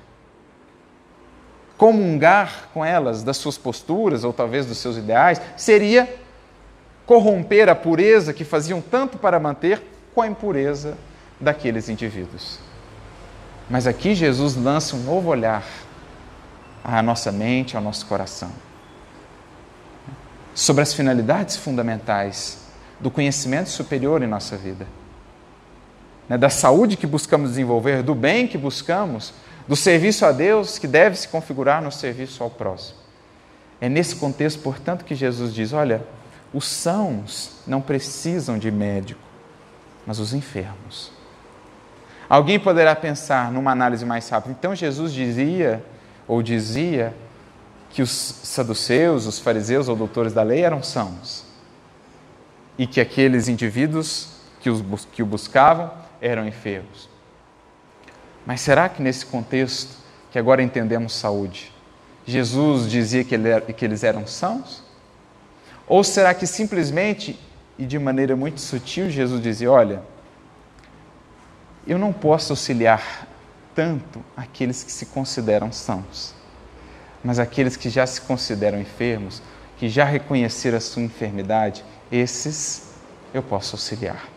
[1.78, 6.12] comungar com elas das suas posturas ou talvez dos seus ideais, seria
[7.06, 9.80] corromper a pureza que faziam tanto para manter
[10.12, 10.96] com a impureza
[11.44, 12.58] daqueles indivíduos.
[13.70, 15.64] Mas aqui Jesus lança um novo olhar
[16.82, 18.50] à nossa mente, ao nosso coração.
[20.54, 22.58] Sobre as finalidades fundamentais
[23.00, 24.86] do conhecimento superior em nossa vida.
[26.28, 29.34] Né, da saúde que buscamos desenvolver, do bem que buscamos,
[29.66, 32.98] do serviço a Deus que deve se configurar no serviço ao próximo.
[33.80, 36.06] É nesse contexto, portanto, que Jesus diz: olha,
[36.52, 39.20] os sãos não precisam de médico,
[40.06, 41.12] mas os enfermos.
[42.28, 44.54] Alguém poderá pensar numa análise mais rápida.
[44.58, 45.84] Então Jesus dizia
[46.26, 47.14] ou dizia
[47.90, 51.44] que os saduceus, os fariseus ou doutores da lei eram sãos
[52.76, 57.08] e que aqueles indivíduos que, os, que o buscavam eram enfermos.
[58.46, 59.96] Mas será que nesse contexto,
[60.30, 61.72] que agora entendemos saúde,
[62.26, 64.82] Jesus dizia que, ele, que eles eram sãos?
[65.86, 67.38] Ou será que simplesmente
[67.78, 70.02] e de maneira muito sutil Jesus dizia: Olha,
[71.86, 73.26] eu não posso auxiliar
[73.74, 76.34] tanto aqueles que se consideram sãos,
[77.22, 79.42] mas aqueles que já se consideram enfermos,
[79.76, 82.94] que já reconheceram a sua enfermidade, esses
[83.32, 84.28] eu posso auxiliar.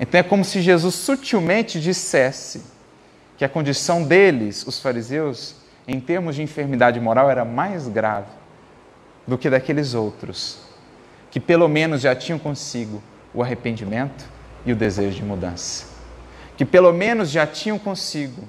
[0.00, 2.62] Então é como se Jesus sutilmente dissesse
[3.36, 8.28] que a condição deles, os fariseus, em termos de enfermidade moral, era mais grave
[9.26, 10.58] do que daqueles outros,
[11.30, 13.02] que pelo menos já tinham consigo
[13.34, 14.24] o arrependimento
[14.64, 15.86] e o desejo de mudança,
[16.56, 18.46] que pelo menos já tinham consigo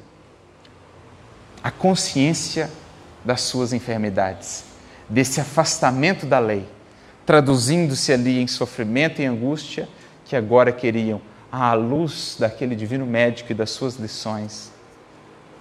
[1.63, 2.69] a consciência
[3.23, 4.65] das suas enfermidades,
[5.07, 6.67] desse afastamento da lei,
[7.25, 9.87] traduzindo-se ali em sofrimento e angústia,
[10.25, 14.71] que agora queriam, à luz daquele divino médico e das suas lições,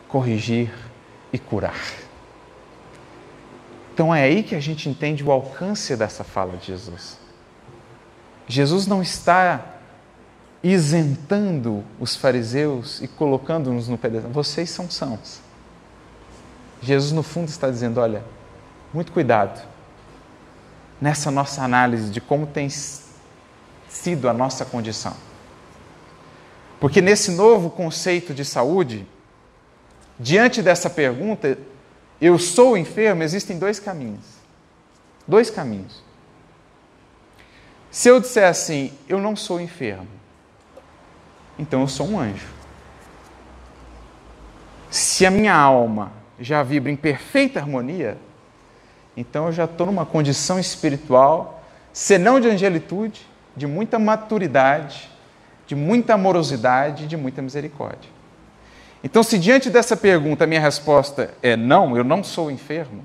[0.09, 0.72] corrigir
[1.33, 1.81] e curar.
[3.94, 7.18] Então é aí que a gente entende o alcance dessa fala de Jesus.
[8.48, 9.71] Jesus não está
[10.62, 14.31] isentando os fariseus e colocando-nos no pedestal.
[14.31, 15.40] Vocês são sãos.
[16.81, 18.22] Jesus, no fundo, está dizendo: olha,
[18.92, 19.66] muito cuidado
[21.01, 22.68] nessa nossa análise de como tem
[23.88, 25.14] sido a nossa condição.
[26.79, 29.07] Porque nesse novo conceito de saúde,
[30.18, 31.59] diante dessa pergunta,
[32.20, 34.25] eu sou enfermo, existem dois caminhos.
[35.27, 36.03] Dois caminhos.
[37.90, 40.09] Se eu disser assim, eu não sou enfermo,
[41.58, 42.46] então eu sou um anjo.
[44.90, 48.18] Se a minha alma já vibra em perfeita harmonia,
[49.16, 51.62] então eu já estou numa condição espiritual,
[51.92, 55.10] senão de angelitude, de muita maturidade,
[55.66, 58.10] de muita amorosidade, de muita misericórdia.
[59.04, 63.04] Então, se diante dessa pergunta a minha resposta é não, eu não sou enfermo,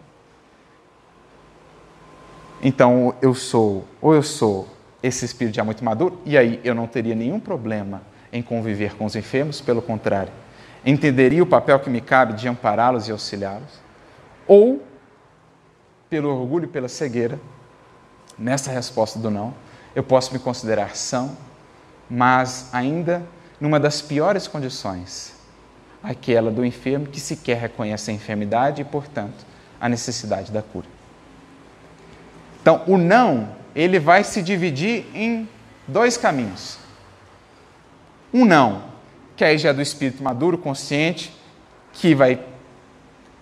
[2.62, 4.68] então eu sou, ou eu sou
[5.02, 8.02] esse espírito já muito maduro, e aí eu não teria nenhum problema
[8.32, 10.32] em conviver com os enfermos, pelo contrário,
[10.86, 13.82] entenderia o papel que me cabe de ampará-los e auxiliá-los,
[14.48, 14.84] ou,
[16.10, 17.40] pelo orgulho e pela cegueira,
[18.38, 19.54] nessa resposta do não,
[19.96, 21.36] eu posso me considerar são,
[22.10, 23.24] mas ainda
[23.60, 25.36] numa das piores condições,
[26.04, 29.46] aquela do enfermo que sequer reconhece a enfermidade e, portanto,
[29.80, 30.88] a necessidade da cura.
[32.62, 35.50] Então, o não, ele vai se dividir em
[35.88, 36.78] dois caminhos.
[38.38, 38.84] Um não,
[39.36, 41.36] que aí já é do espírito maduro, consciente,
[41.92, 42.40] que vai,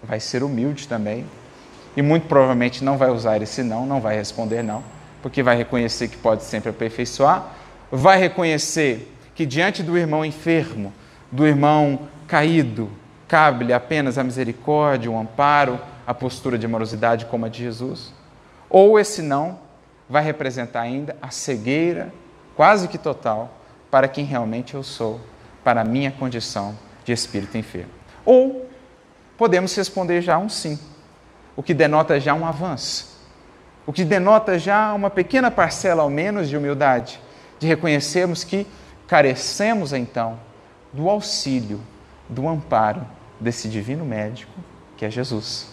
[0.01, 1.25] vai ser humilde também,
[1.97, 4.81] e muito provavelmente não vai usar esse não, não vai responder não,
[5.21, 7.45] porque vai reconhecer que pode sempre aperfeiçoar,
[7.91, 10.93] vai reconhecer que diante do irmão enfermo,
[11.29, 12.89] do irmão caído,
[13.27, 15.77] cabe-lhe apenas a misericórdia, o amparo,
[16.07, 18.13] a postura de amorosidade como a de Jesus?
[18.69, 19.59] Ou esse não
[20.09, 22.13] vai representar ainda a cegueira
[22.55, 23.51] quase que total
[23.89, 25.19] para quem realmente eu sou,
[25.63, 27.91] para a minha condição de espírito enfermo?
[28.25, 28.69] Ou
[29.37, 30.79] podemos responder já um sim,
[31.55, 33.19] o que denota já um avanço,
[33.85, 37.19] o que denota já uma pequena parcela ao menos de humildade,
[37.59, 38.67] de reconhecermos que
[39.07, 40.39] carecemos então
[40.91, 41.79] do auxílio
[42.27, 43.05] do amparo
[43.39, 44.53] desse divino médico,
[44.97, 45.67] que é Jesus,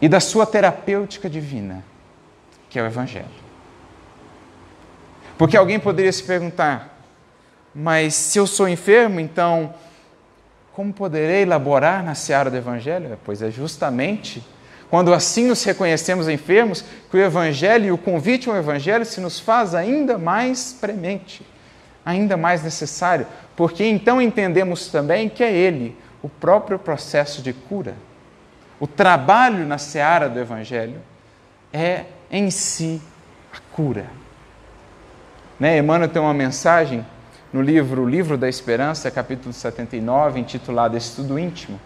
[0.00, 1.84] e da sua terapêutica divina,
[2.68, 3.43] que é o Evangelho.
[5.36, 6.98] Porque alguém poderia se perguntar,
[7.74, 9.74] mas se eu sou enfermo, então
[10.72, 13.18] como poderei elaborar na seara do Evangelho?
[13.24, 14.44] Pois é justamente
[14.90, 19.40] quando assim nos reconhecemos enfermos que o Evangelho e o convite ao Evangelho se nos
[19.40, 21.44] faz ainda mais premente,
[22.04, 23.26] ainda mais necessário,
[23.56, 27.94] porque então entendemos também que é Ele, o próprio processo de cura.
[28.78, 31.00] O trabalho na seara do Evangelho
[31.72, 33.00] é em si
[33.52, 34.06] a cura.
[35.58, 35.78] Né?
[35.78, 37.04] Emmanuel tem uma mensagem
[37.52, 41.80] no livro Livro da Esperança, capítulo 79, intitulado Estudo Íntimo,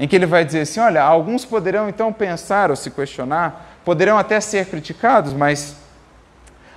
[0.00, 4.18] em que ele vai dizer assim: olha, alguns poderão então pensar ou se questionar, poderão
[4.18, 5.76] até ser criticados, mas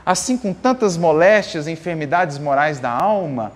[0.06, 3.52] assim com tantas moléstias enfermidades morais da alma,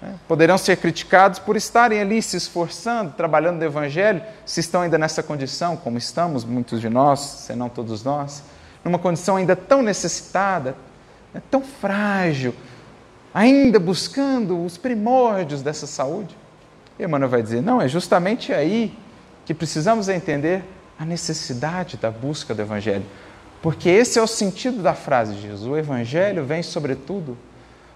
[0.00, 4.96] né, poderão ser criticados por estarem ali se esforçando, trabalhando no Evangelho, se estão ainda
[4.96, 8.44] nessa condição, como estamos, muitos de nós, se não todos nós,
[8.84, 10.76] numa condição ainda tão necessitada,
[11.32, 12.54] né, tão frágil,
[13.32, 16.36] ainda buscando os primórdios dessa saúde.
[16.98, 18.96] E Emmanuel vai dizer: não, é justamente aí
[19.44, 20.64] que precisamos entender
[20.98, 23.06] a necessidade da busca do Evangelho.
[23.62, 25.66] Porque esse é o sentido da frase de Jesus.
[25.66, 27.36] O Evangelho vem, sobretudo,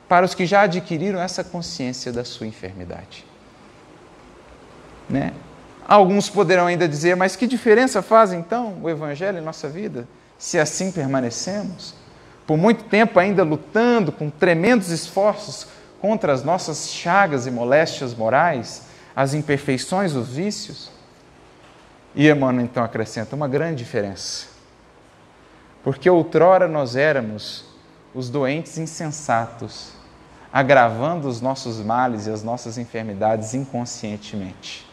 [0.08, 3.24] para os que já adquiriram essa consciência da sua enfermidade.
[5.08, 5.32] Né?
[5.86, 10.06] Alguns poderão ainda dizer, mas que diferença faz então o Evangelho em nossa vida,
[10.38, 11.94] se assim permanecemos?
[12.46, 15.66] Por muito tempo ainda lutando com tremendos esforços
[16.00, 18.82] contra as nossas chagas e moléstias morais,
[19.14, 20.90] as imperfeições, os vícios?
[22.14, 24.46] E Emmanuel então acrescenta uma grande diferença.
[25.82, 27.64] Porque outrora nós éramos
[28.14, 29.92] os doentes insensatos,
[30.52, 34.86] agravando os nossos males e as nossas enfermidades inconscientemente.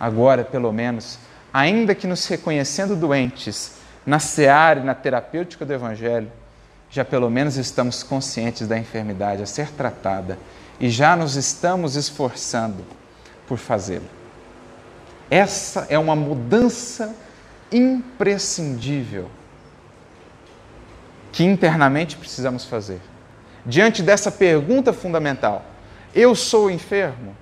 [0.00, 1.18] Agora, pelo menos,
[1.52, 3.77] ainda que nos reconhecendo doentes,
[4.08, 6.32] na seara e na terapêutica do Evangelho,
[6.88, 10.38] já pelo menos estamos conscientes da enfermidade a ser tratada
[10.80, 12.82] e já nos estamos esforçando
[13.46, 14.08] por fazê-lo.
[15.30, 17.14] Essa é uma mudança
[17.70, 19.28] imprescindível
[21.30, 23.02] que internamente precisamos fazer.
[23.66, 25.66] Diante dessa pergunta fundamental,
[26.14, 27.36] eu sou enfermo?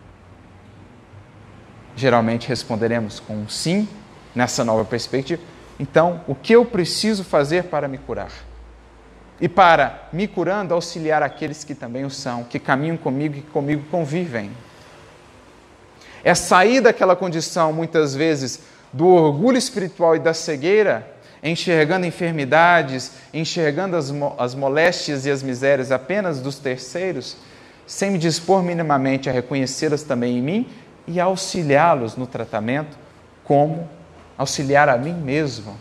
[1.95, 3.89] Geralmente responderemos com um sim,
[4.35, 5.41] nessa nova perspectiva.
[5.79, 8.33] Então, o que eu preciso fazer para me curar?
[9.41, 13.51] E para, me curando, auxiliar aqueles que também o são, que caminham comigo e que
[13.51, 14.51] comigo convivem.
[16.25, 18.61] É sair daquela condição, muitas vezes,
[18.93, 25.93] do orgulho espiritual e da cegueira, enxergando enfermidades, enxergando as, as moléstias e as misérias
[25.93, 27.37] apenas dos terceiros,
[27.87, 30.69] sem me dispor minimamente a reconhecê-las também em mim
[31.07, 32.97] e auxiliá-los no tratamento,
[33.45, 33.89] como
[34.37, 35.79] auxiliar a mim mesmo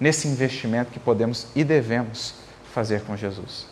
[0.00, 2.34] nesse investimento que podemos e devemos
[2.72, 3.66] fazer com Jesus.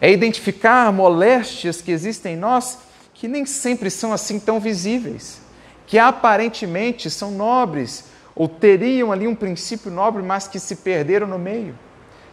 [0.00, 2.78] É identificar moléstias que existem em nós
[3.14, 5.40] que nem sempre são assim tão visíveis,
[5.86, 11.38] que aparentemente são nobres ou teriam ali um princípio nobre, mas que se perderam no
[11.38, 11.78] meio,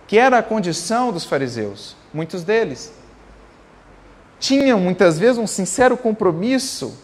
[0.08, 2.94] que era a condição dos fariseus, muitos deles.
[4.40, 6.98] Tinham muitas vezes um sincero compromisso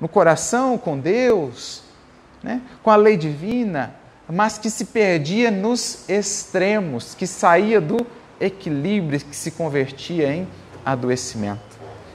[0.00, 1.79] no coração com Deus,
[2.42, 3.94] né, com a lei divina,
[4.28, 8.06] mas que se perdia nos extremos, que saía do
[8.40, 10.48] equilíbrio, que se convertia em
[10.84, 11.60] adoecimento.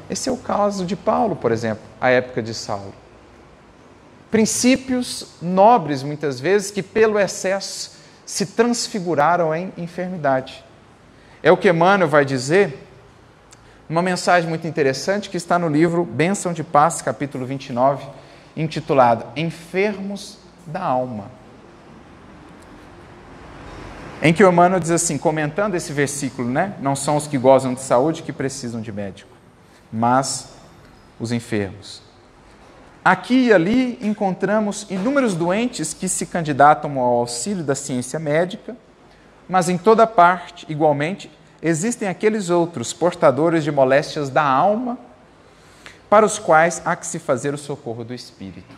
[0.09, 2.93] Esse é o caso de Paulo, por exemplo, a época de Saulo.
[4.31, 7.91] Princípios nobres, muitas vezes, que pelo excesso
[8.25, 10.63] se transfiguraram em enfermidade.
[11.41, 12.79] É o que Emmanuel vai dizer
[13.87, 18.03] uma mensagem muito interessante que está no livro Bênção de Paz, capítulo 29,
[18.55, 21.25] intitulado Enfermos da Alma
[24.21, 26.73] em que o Emmanuel diz assim, comentando esse versículo, né?
[26.81, 29.29] Não são os que gozam de saúde que precisam de médico,
[29.91, 30.49] mas
[31.19, 32.01] os enfermos.
[33.03, 38.75] Aqui e ali encontramos inúmeros doentes que se candidatam ao auxílio da ciência médica,
[39.47, 41.29] mas em toda parte, igualmente,
[41.61, 44.97] existem aqueles outros portadores de moléstias da alma,
[46.15, 48.73] para os quais há que se fazer o socorro do espírito.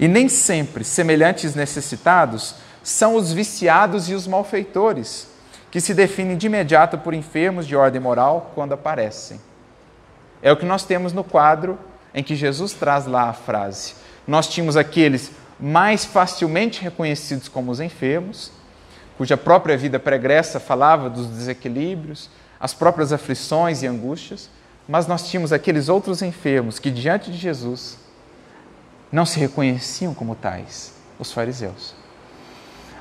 [0.00, 5.28] E nem sempre semelhantes necessitados são os viciados e os malfeitores,
[5.70, 9.40] que se definem de imediato por enfermos de ordem moral quando aparecem.
[10.42, 11.78] É o que nós temos no quadro
[12.12, 13.94] em que Jesus traz lá a frase.
[14.26, 18.50] Nós tínhamos aqueles mais facilmente reconhecidos como os enfermos,
[19.16, 24.50] cuja própria vida pregressa falava dos desequilíbrios, as próprias aflições e angústias,
[24.88, 27.98] mas nós tínhamos aqueles outros enfermos que, diante de Jesus,
[29.12, 31.94] não se reconheciam como tais, os fariseus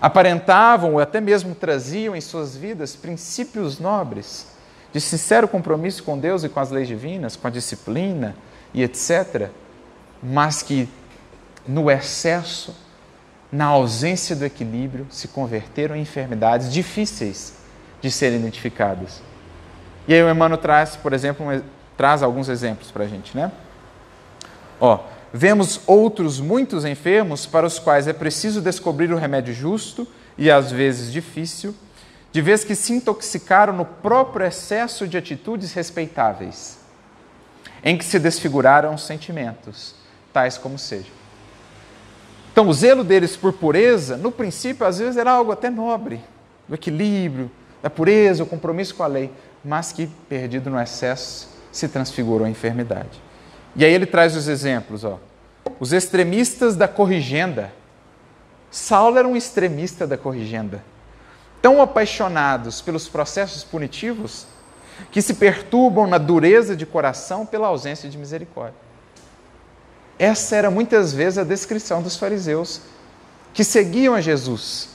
[0.02, 4.48] aparentavam ou até mesmo traziam em suas vidas princípios nobres
[4.94, 8.36] de sincero compromisso com Deus e com as leis divinas, com a disciplina
[8.74, 9.50] e etc.,
[10.24, 10.90] mas que
[11.68, 12.76] no excesso,
[13.52, 17.54] na ausência do equilíbrio, se converteram em enfermidades difíceis
[18.02, 19.22] de serem identificadas.
[20.08, 21.46] E aí o Emmanuel traz, por exemplo,
[21.98, 23.52] traz alguns exemplos para a gente, né?
[24.80, 25.00] Ó,
[25.34, 30.72] Vemos outros muitos enfermos para os quais é preciso descobrir o remédio justo e às
[30.72, 31.76] vezes difícil,
[32.32, 36.80] de vez que se intoxicaram no próprio excesso de atitudes respeitáveis,
[37.84, 39.96] em que se desfiguraram os sentimentos,
[40.32, 41.12] tais como sejam.
[42.52, 46.22] Então, o zelo deles por pureza, no princípio, às vezes era algo até nobre,
[46.68, 47.52] do equilíbrio,
[47.84, 49.32] da pureza, o compromisso com a lei,
[49.64, 53.22] mas que, perdido no excesso, se transfigurou em enfermidade.
[53.76, 55.20] E aí ele traz os exemplos, ó.
[55.80, 57.72] Os extremistas da corrigenda.
[58.72, 60.84] Saulo era um extremista da corrigenda.
[61.62, 64.48] Tão apaixonados pelos processos punitivos
[65.12, 68.80] que se perturbam na dureza de coração pela ausência de misericórdia.
[70.18, 72.82] Essa era muitas vezes a descrição dos fariseus
[73.54, 74.90] que seguiam a Jesus,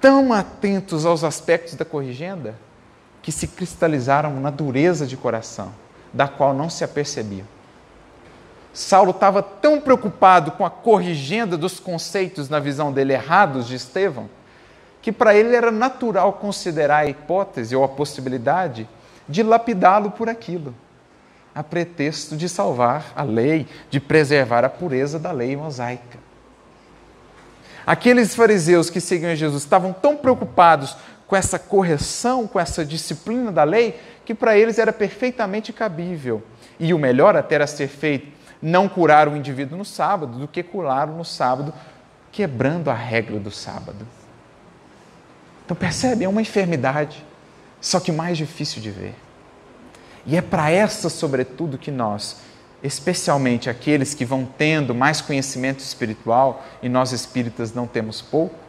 [0.00, 2.54] tão atentos aos aspectos da corrigenda
[3.22, 5.72] que se cristalizaram na dureza de coração,
[6.12, 7.46] da qual não se apercebiam.
[8.74, 14.28] Saulo estava tão preocupado com a corrigenda dos conceitos na visão dele errados de Estevão,
[15.00, 18.88] que para ele era natural considerar a hipótese ou a possibilidade
[19.28, 20.74] de lapidá-lo por aquilo
[21.54, 26.18] a pretexto de salvar a lei, de preservar a pureza da lei mosaica.
[27.86, 30.96] Aqueles fariseus que seguiam Jesus estavam tão preocupados
[31.32, 36.42] com essa correção, com essa disciplina da lei, que para eles era perfeitamente cabível.
[36.78, 38.30] E o melhor até era ser feito
[38.60, 41.72] não curar o indivíduo no sábado, do que curá-lo no sábado,
[42.30, 44.06] quebrando a regra do sábado.
[45.64, 47.24] Então percebe, é uma enfermidade,
[47.80, 49.14] só que mais difícil de ver.
[50.26, 52.42] E é para essa, sobretudo, que nós,
[52.82, 58.61] especialmente aqueles que vão tendo mais conhecimento espiritual, e nós espíritas não temos pouco,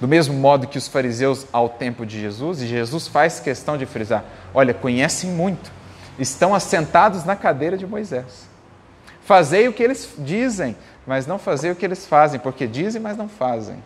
[0.00, 3.86] do mesmo modo que os fariseus ao tempo de Jesus, e Jesus faz questão de
[3.86, 4.24] frisar:
[4.54, 5.70] olha, conhecem muito,
[6.18, 8.48] estão assentados na cadeira de Moisés.
[9.24, 10.76] Fazei o que eles dizem,
[11.06, 13.82] mas não fazei o que eles fazem, porque dizem, mas não fazem.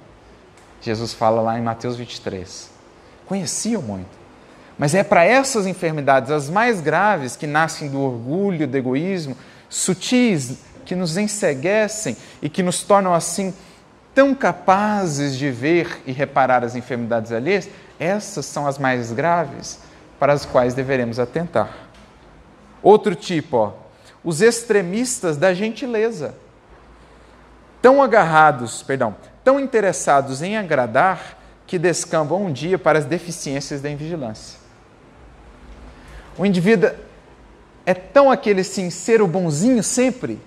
[0.80, 2.70] Jesus fala lá em Mateus 23.
[3.26, 4.22] Conheciam muito.
[4.78, 9.36] Mas é para essas enfermidades, as mais graves, que nascem do orgulho, do egoísmo,
[9.68, 13.54] sutis, que nos enseguecem e que nos tornam assim
[14.14, 19.78] tão capazes de ver e reparar as enfermidades alheias, essas são as mais graves
[20.18, 21.70] para as quais deveremos atentar.
[22.82, 23.72] Outro tipo, ó,
[24.24, 26.34] os extremistas da gentileza.
[27.80, 33.90] Tão agarrados, perdão, tão interessados em agradar que descambam um dia para as deficiências da
[33.90, 34.58] invigilância.
[36.38, 36.90] O indivíduo
[37.84, 40.40] é tão aquele sincero bonzinho sempre,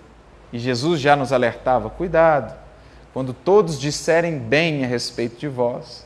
[0.53, 2.55] e Jesus já nos alertava: cuidado,
[3.15, 6.05] quando todos disserem bem a respeito de vós,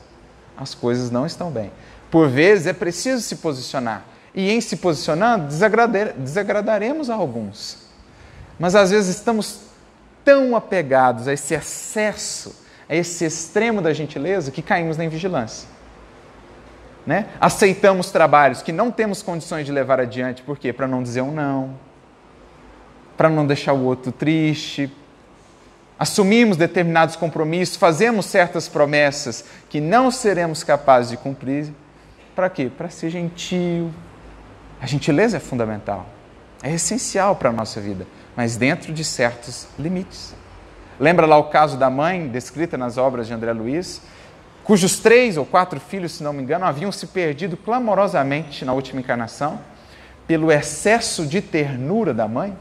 [0.56, 1.72] as coisas não estão bem.
[2.08, 5.48] Por vezes é preciso se posicionar, e em se posicionando,
[6.16, 7.78] desagradaremos a alguns.
[8.60, 9.62] Mas às vezes estamos
[10.24, 12.54] tão apegados a esse excesso,
[12.88, 15.68] a esse extremo da gentileza, que caímos na invigilância.
[17.04, 17.26] Né?
[17.40, 20.72] Aceitamos trabalhos que não temos condições de levar adiante, por quê?
[20.72, 21.76] Para não dizer um não,
[23.16, 24.92] para não deixar o outro triste.
[26.00, 31.74] Assumimos determinados compromissos, fazemos certas promessas que não seremos capazes de cumprir.
[32.34, 32.70] Para quê?
[32.74, 33.90] Para ser gentil.
[34.80, 36.06] A gentileza é fundamental,
[36.62, 40.34] é essencial para a nossa vida, mas dentro de certos limites.
[40.98, 44.00] Lembra lá o caso da mãe, descrita nas obras de André Luiz,
[44.64, 49.02] cujos três ou quatro filhos, se não me engano, haviam se perdido clamorosamente na última
[49.02, 49.60] encarnação
[50.26, 52.56] pelo excesso de ternura da mãe,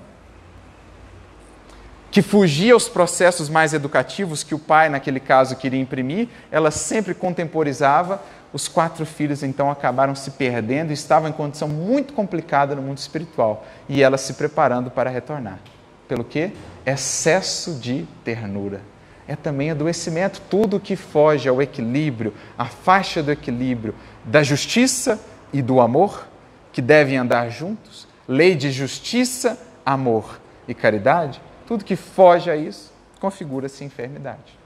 [2.12, 7.14] que fugia aos processos mais educativos que o pai, naquele caso, queria imprimir, ela sempre
[7.14, 8.22] contemporizava.
[8.52, 12.98] Os quatro filhos então acabaram se perdendo e estavam em condição muito complicada no mundo
[12.98, 15.60] espiritual e ela se preparando para retornar.
[16.08, 16.52] Pelo que?
[16.84, 18.82] Excesso de ternura
[19.30, 20.42] é também adoecimento.
[20.50, 23.94] Tudo que foge ao equilíbrio, à faixa do equilíbrio
[24.26, 25.20] da justiça
[25.54, 26.28] e do amor,
[26.74, 31.40] que devem andar juntos, lei de justiça, amor e caridade,
[31.70, 32.92] tudo que foge a isso
[33.22, 34.58] configura-se enfermidade.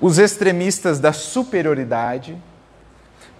[0.00, 2.34] Os extremistas da superioridade,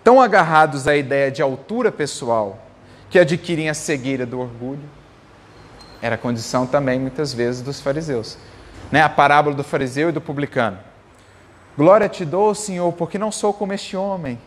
[0.05, 2.59] tão agarrados à ideia de altura pessoal,
[3.09, 4.85] que adquirem a cegueira do orgulho,
[6.03, 8.37] era a condição também, muitas vezes, dos fariseus
[8.91, 10.79] né, a parábola do fariseu e do publicano.
[11.77, 14.39] Glória te dou, Senhor, porque não sou como este homem.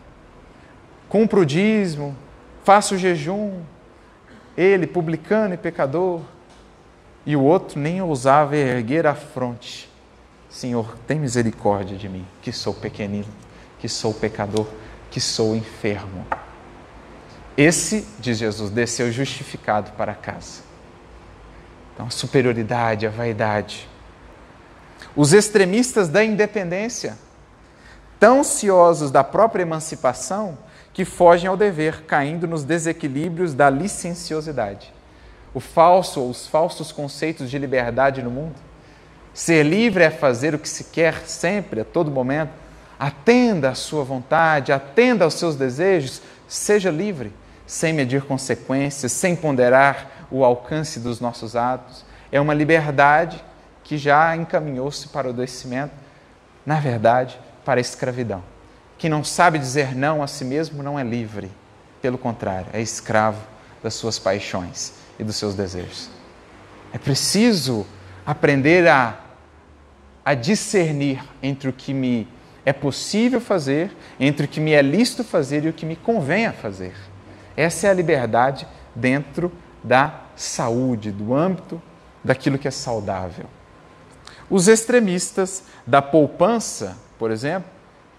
[1.08, 2.16] Cumpro o dízimo,
[2.64, 3.62] faço o jejum.
[4.56, 6.20] Ele, publicano e pecador.
[7.24, 9.90] E o outro nem ousava erguer a fronte.
[10.48, 13.28] Senhor, tem misericórdia de mim, que sou pequenino,
[13.78, 14.66] que sou pecador,
[15.10, 16.26] que sou enfermo.
[17.56, 20.62] Esse, diz Jesus, desceu justificado para casa.
[21.94, 23.88] Então, a superioridade, a vaidade,
[25.14, 27.18] os extremistas da independência,
[28.18, 30.56] tão ciosos da própria emancipação
[30.92, 34.92] que fogem ao dever, caindo nos desequilíbrios da licenciosidade.
[35.54, 38.54] O falso ou os falsos conceitos de liberdade no mundo.
[39.34, 42.52] Ser livre é fazer o que se quer sempre, a todo momento.
[42.98, 47.32] Atenda à sua vontade, atenda aos seus desejos, seja livre,
[47.66, 52.04] sem medir consequências, sem ponderar o alcance dos nossos atos.
[52.30, 53.42] É uma liberdade
[53.84, 55.92] que já encaminhou-se para o adoecimento,
[56.64, 58.42] na verdade, para a escravidão.
[58.96, 61.50] Quem não sabe dizer não a si mesmo não é livre,
[62.00, 63.40] pelo contrário, é escravo
[63.82, 66.08] das suas paixões e dos seus desejos.
[66.92, 67.86] É preciso
[68.24, 69.18] aprender a,
[70.24, 72.28] a discernir entre o que me
[72.64, 73.90] é possível fazer,
[74.20, 76.94] entre o que me é lícito fazer e o que me convém a fazer.
[77.56, 79.50] Essa é a liberdade dentro
[79.82, 81.82] da saúde, do âmbito
[82.22, 83.46] daquilo que é saudável.
[84.48, 87.68] Os extremistas da poupança, por exemplo,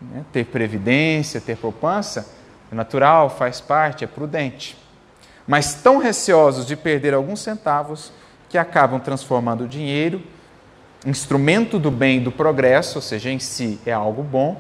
[0.02, 2.28] né, ter previdência, ter poupança,
[2.72, 4.78] é natural, faz parte, é prudente.
[5.48, 8.12] Mas tão receosos de perder alguns centavos
[8.50, 10.24] que acabam transformando o dinheiro
[11.06, 14.60] instrumento do bem e do progresso, ou seja, em si é algo bom,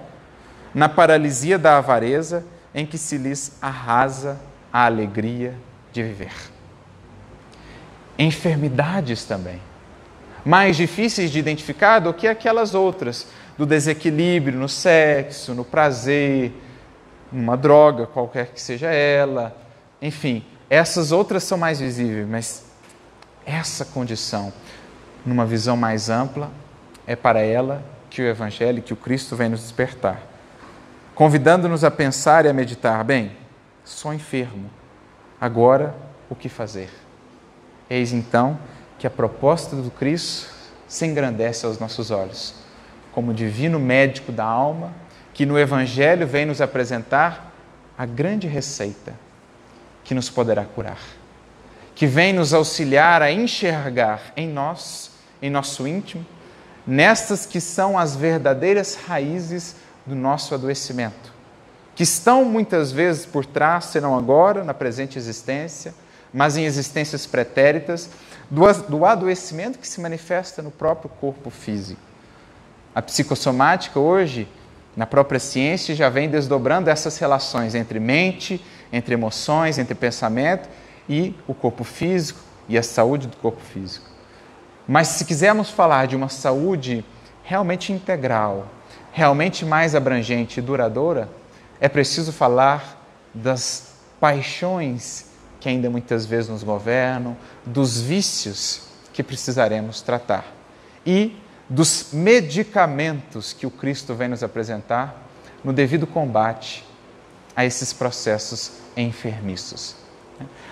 [0.73, 4.39] na paralisia da avareza, em que se lhes arrasa
[4.71, 5.55] a alegria
[5.91, 6.33] de viver.
[8.17, 9.61] Enfermidades também,
[10.43, 13.27] mais difíceis de identificar do que aquelas outras,
[13.57, 16.51] do desequilíbrio no sexo, no prazer,
[17.31, 19.55] numa droga, qualquer que seja ela,
[20.01, 22.65] enfim, essas outras são mais visíveis, mas
[23.45, 24.51] essa condição
[25.25, 26.51] numa visão mais ampla,
[27.07, 30.21] é para ela que o Evangelho, que o Cristo vem nos despertar,
[31.15, 33.31] convidando-nos a pensar e a meditar: bem,
[33.83, 34.69] sou enfermo,
[35.39, 35.95] agora
[36.29, 36.89] o que fazer?
[37.89, 38.57] Eis então
[38.97, 40.51] que a proposta do Cristo
[40.87, 42.55] se engrandece aos nossos olhos,
[43.11, 44.93] como divino médico da alma,
[45.33, 47.51] que no Evangelho vem nos apresentar
[47.97, 49.13] a grande receita
[50.03, 50.99] que nos poderá curar,
[51.95, 55.11] que vem nos auxiliar a enxergar em nós
[55.43, 56.25] em nosso íntimo,
[56.87, 59.75] nestas que são as verdadeiras raízes
[60.05, 61.33] do nosso adoecimento,
[61.93, 65.93] que estão muitas vezes por trás, serão agora, na presente existência,
[66.33, 68.09] mas em existências pretéritas,
[68.49, 72.01] do adoecimento que se manifesta no próprio corpo físico.
[72.95, 74.47] A psicossomática hoje,
[74.95, 80.69] na própria ciência, já vem desdobrando essas relações entre mente, entre emoções, entre pensamento
[81.09, 82.39] e o corpo físico
[82.69, 84.05] e a saúde do corpo físico.
[84.87, 87.03] Mas se quisermos falar de uma saúde
[87.43, 88.67] realmente integral,
[89.11, 91.27] realmente mais abrangente e duradoura,
[91.81, 95.25] é preciso falar das paixões
[95.59, 97.35] que ainda muitas vezes nos governam,
[97.65, 100.45] dos vícios que precisaremos tratar
[101.05, 101.37] e
[101.69, 105.23] dos medicamentos que o Cristo vem nos apresentar
[105.63, 106.85] no devido combate
[107.55, 109.95] a esses processos enfermiços.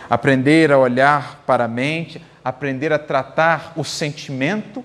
[0.10, 4.84] Aprender a olhar para a mente, aprender a tratar o sentimento,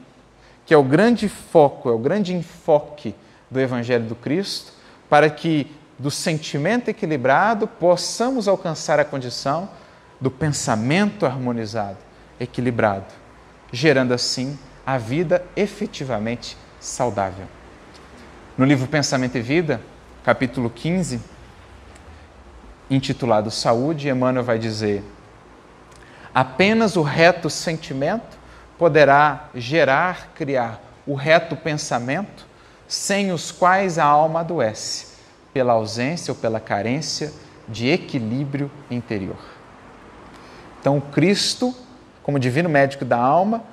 [0.65, 3.15] que é o grande foco, é o grande enfoque
[3.51, 4.73] do Evangelho do Cristo,
[5.09, 9.69] para que do sentimento equilibrado possamos alcançar a condição
[10.21, 11.99] do pensamento harmonizado,
[12.39, 13.07] equilibrado,
[13.73, 17.47] gerando assim a vida efetivamente saudável.
[18.57, 19.81] No livro Pensamento e Vida,
[20.25, 21.21] capítulo 15,
[22.91, 25.03] intitulado Saúde, Emmanuel vai dizer:
[26.35, 28.37] Apenas o reto sentimento
[28.79, 32.47] poderá gerar, criar o reto pensamento,
[32.87, 35.17] sem os quais a alma adoece,
[35.53, 37.33] pela ausência ou pela carência
[37.69, 39.39] de equilíbrio interior.
[40.81, 41.75] Então, Cristo,
[42.23, 43.65] como divino médico da alma,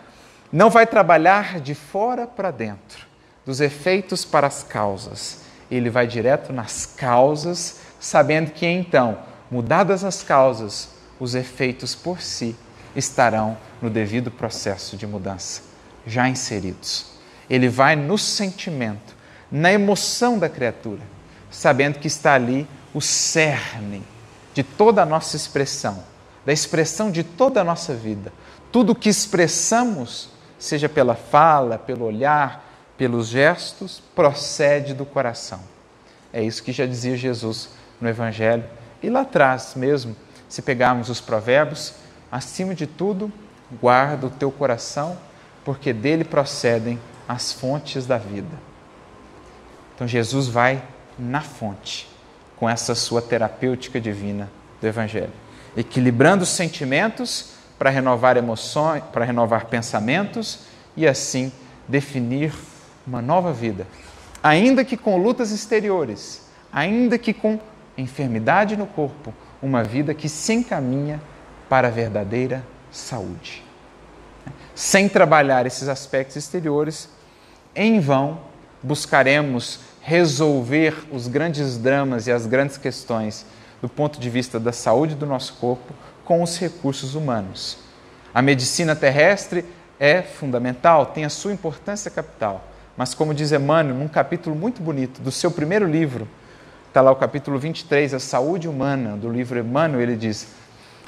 [0.51, 3.05] não vai trabalhar de fora para dentro,
[3.45, 5.41] dos efeitos para as causas.
[5.69, 9.17] Ele vai direto nas causas, sabendo que então,
[9.49, 12.53] mudadas as causas, os efeitos por si
[12.93, 15.61] estarão no devido processo de mudança,
[16.05, 17.05] já inseridos.
[17.49, 19.15] Ele vai no sentimento,
[19.49, 20.99] na emoção da criatura,
[21.49, 24.03] sabendo que está ali o cerne
[24.53, 26.03] de toda a nossa expressão,
[26.45, 28.33] da expressão de toda a nossa vida.
[28.69, 30.27] Tudo que expressamos,
[30.59, 35.61] seja pela fala, pelo olhar, pelos gestos, procede do coração.
[36.33, 37.69] É isso que já dizia Jesus
[38.03, 38.63] no Evangelho
[39.01, 40.15] e lá atrás mesmo,
[40.47, 41.95] se pegarmos os provérbios,
[42.31, 43.31] acima de tudo,
[43.81, 45.17] guarda o teu coração,
[45.65, 48.55] porque dele procedem as fontes da vida.
[49.95, 50.83] Então Jesus vai
[51.17, 52.09] na fonte
[52.57, 54.49] com essa sua terapêutica divina
[54.79, 55.33] do Evangelho,
[55.75, 60.59] equilibrando os sentimentos para renovar emoções, para renovar pensamentos
[60.95, 61.51] e assim
[61.87, 62.53] definir
[63.05, 63.87] uma nova vida,
[64.41, 66.41] ainda que com lutas exteriores,
[66.71, 67.59] ainda que com
[67.97, 71.21] enfermidade no corpo, uma vida que se encaminha
[71.69, 73.63] para a verdadeira saúde.
[74.75, 77.09] Sem trabalhar esses aspectos exteriores,
[77.75, 78.39] em vão
[78.81, 83.45] buscaremos resolver os grandes dramas e as grandes questões
[83.81, 85.93] do ponto de vista da saúde do nosso corpo
[86.25, 87.77] com os recursos humanos.
[88.33, 89.63] A medicina terrestre
[89.99, 92.67] é fundamental, tem a sua importância capital,
[92.97, 96.27] mas como diz Emmanuel, num capítulo muito bonito do seu primeiro livro,
[96.93, 100.49] está lá o capítulo 23, A Saúde Humana, do livro Emmanuel, ele diz: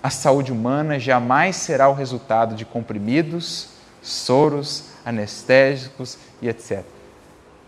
[0.02, 3.68] A saúde humana jamais será o resultado de comprimidos,
[4.02, 6.84] soros, anestésicos e etc.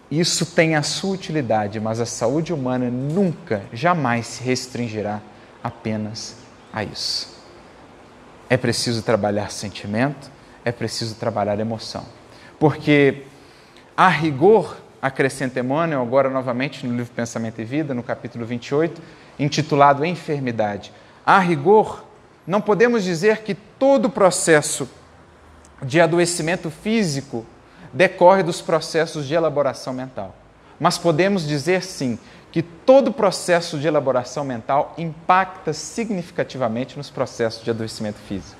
[0.09, 5.21] Isso tem a sua utilidade, mas a saúde humana nunca, jamais se restringirá
[5.63, 6.37] apenas
[6.73, 7.37] a isso.
[8.49, 10.31] É preciso trabalhar sentimento,
[10.65, 12.03] é preciso trabalhar emoção.
[12.59, 13.25] Porque,
[13.95, 19.01] a rigor, acrescenta Emmanuel, agora novamente no livro Pensamento e Vida, no capítulo 28,
[19.39, 20.91] intitulado Enfermidade.
[21.25, 22.05] A rigor,
[22.45, 24.89] não podemos dizer que todo o processo
[25.81, 27.45] de adoecimento físico
[27.93, 30.35] decorre dos processos de elaboração mental.
[30.79, 32.17] Mas podemos dizer sim
[32.51, 38.57] que todo o processo de elaboração mental impacta significativamente nos processos de adoecimento físico.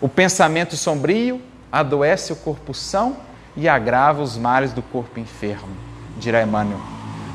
[0.00, 3.16] O pensamento sombrio adoece o corpo são
[3.58, 5.76] e agrava os males do corpo enfermo,
[6.16, 6.78] dirá Emmanuel.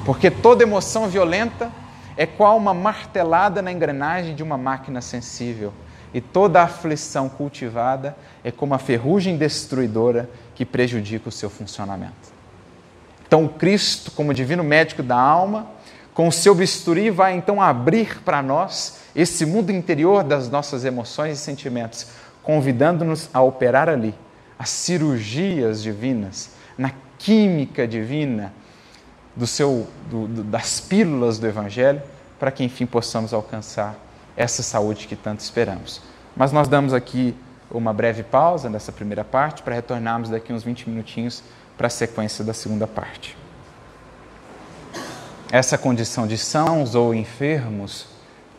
[0.06, 1.70] Porque toda emoção violenta
[2.16, 5.74] é qual uma martelada na engrenagem de uma máquina sensível
[6.14, 12.32] e toda aflição cultivada é como a ferrugem destruidora que prejudica o seu funcionamento.
[13.28, 15.68] Então, Cristo, como divino médico da alma,
[16.14, 21.38] com o seu bisturi, vai então abrir para nós esse mundo interior das nossas emoções
[21.38, 22.08] e sentimentos,
[22.44, 24.16] convidando-nos a operar ali
[24.64, 26.90] as cirurgias divinas, na
[27.20, 28.54] química divina
[29.36, 32.02] do seu, do, do, das pílulas do Evangelho,
[32.40, 33.94] para que enfim possamos alcançar
[34.38, 36.02] essa saúde que tanto esperamos.
[36.34, 37.36] Mas nós damos aqui
[37.70, 41.44] uma breve pausa nessa primeira parte para retornarmos daqui uns 20 minutinhos
[41.78, 43.36] para a sequência da segunda parte.
[45.52, 48.08] Essa condição de sãos ou enfermos,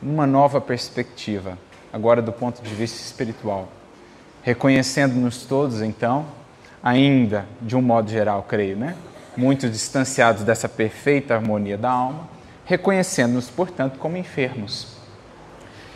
[0.02, 1.56] uma nova perspectiva,
[1.90, 3.68] agora do ponto de vista espiritual.
[4.44, 6.26] Reconhecendo-nos todos, então,
[6.82, 8.94] ainda de um modo geral, creio, né?
[9.36, 12.28] Muito distanciados dessa perfeita harmonia da alma,
[12.64, 14.94] reconhecendo-nos, portanto, como enfermos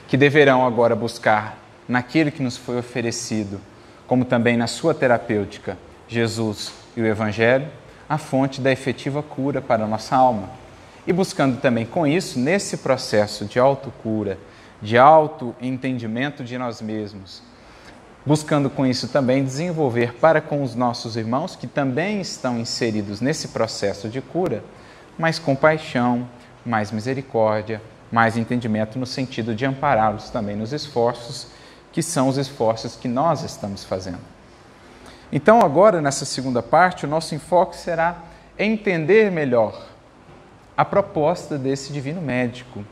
[0.09, 3.61] que deverão agora buscar naquele que nos foi oferecido,
[4.07, 5.77] como também na sua terapêutica,
[6.09, 7.69] Jesus e o Evangelho,
[8.09, 10.49] a fonte da efetiva cura para a nossa alma.
[11.07, 14.39] E buscando também com isso, nesse processo de autocura,
[14.81, 17.43] de auto-entendimento de nós mesmos,
[18.29, 23.49] buscando com isso também desenvolver para com os nossos irmãos que também estão inseridos nesse
[23.49, 24.63] processo de cura,
[25.19, 26.29] mais compaixão,
[26.63, 27.81] mais misericórdia,
[28.13, 31.47] mais entendimento no sentido de ampará-los também nos esforços,
[31.91, 34.21] que são os esforços que nós estamos fazendo.
[35.33, 38.19] Então, agora, nessa segunda parte, o nosso enfoque será
[38.59, 39.87] entender melhor
[40.77, 42.85] a proposta desse divino médico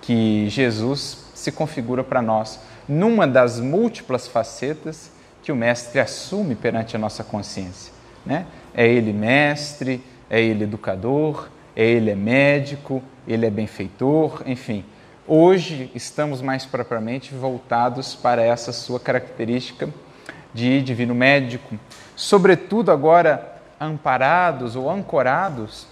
[0.00, 5.10] que Jesus se configura para nós numa das múltiplas facetas
[5.42, 7.92] que o mestre assume perante a nossa consciência.
[8.24, 8.46] Né?
[8.74, 14.84] É ele mestre, é ele educador, é ele é médico, ele é benfeitor, enfim.
[15.26, 19.88] Hoje estamos mais propriamente voltados para essa sua característica
[20.52, 21.78] de divino médico,
[22.14, 25.86] sobretudo agora amparados ou ancorados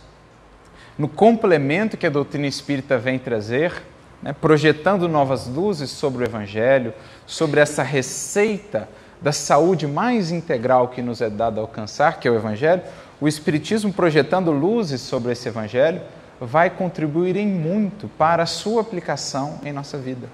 [0.98, 3.82] no complemento que a doutrina espírita vem trazer,
[4.22, 6.92] né, projetando novas luzes sobre o Evangelho,
[7.26, 8.88] sobre essa receita
[9.20, 12.82] da saúde mais integral que nos é dada a alcançar, que é o Evangelho,
[13.20, 16.00] o Espiritismo projetando luzes sobre esse Evangelho
[16.40, 20.26] vai contribuir em muito para a sua aplicação em nossa vida,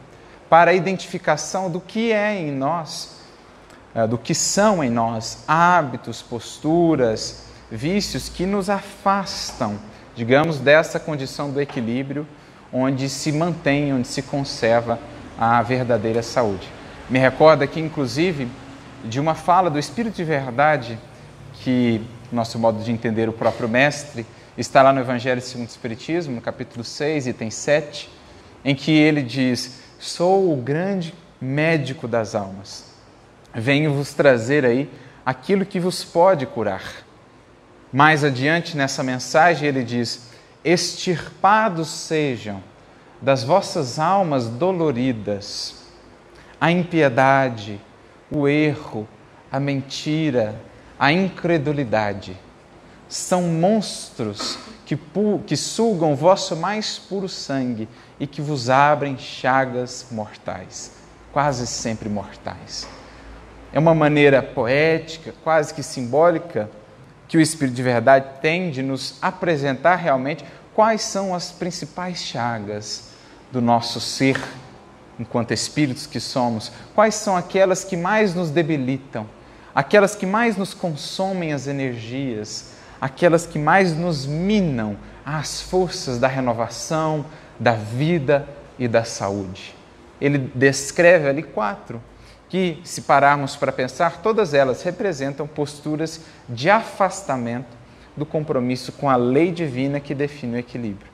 [0.48, 3.16] para a identificação do que é em nós,
[3.92, 9.76] eh, do que são em nós hábitos, posturas, vícios que nos afastam,
[10.14, 12.24] digamos, dessa condição do equilíbrio
[12.72, 14.98] onde se mantém, onde se conserva
[15.38, 16.68] a verdadeira saúde.
[17.08, 18.48] Me recorda aqui, inclusive,
[19.04, 20.98] de uma fala do Espírito de Verdade
[21.54, 22.00] que
[22.32, 26.40] nosso modo de entender o próprio Mestre, está lá no Evangelho segundo o Espiritismo, no
[26.40, 28.10] capítulo 6, item 7,
[28.64, 32.84] em que ele diz: Sou o grande médico das almas.
[33.54, 34.90] Venho vos trazer aí
[35.24, 36.82] aquilo que vos pode curar.
[37.92, 40.30] Mais adiante nessa mensagem ele diz:
[40.68, 42.60] Extirpados sejam
[43.22, 45.86] das vossas almas doloridas
[46.60, 47.80] a impiedade,
[48.30, 49.06] o erro,
[49.52, 50.60] a mentira,
[50.98, 52.36] a incredulidade,
[53.08, 54.98] são monstros que,
[55.46, 57.88] que sugam vosso mais puro sangue
[58.18, 60.92] e que vos abrem chagas mortais,
[61.32, 62.88] quase sempre mortais.
[63.72, 66.70] É uma maneira poética, quase que simbólica,
[67.28, 73.10] que o Espírito de Verdade tem de nos apresentar realmente quais são as principais chagas
[73.50, 74.40] do nosso ser,
[75.18, 79.26] enquanto espíritos que somos, quais são aquelas que mais nos debilitam,
[79.74, 86.28] aquelas que mais nos consomem as energias, aquelas que mais nos minam as forças da
[86.28, 87.26] renovação,
[87.58, 88.46] da vida
[88.78, 89.74] e da saúde.
[90.20, 92.00] Ele descreve ali quatro,
[92.48, 97.76] que, se pararmos para pensar, todas elas representam posturas de afastamento
[98.16, 101.10] do compromisso com a lei divina que define o equilíbrio.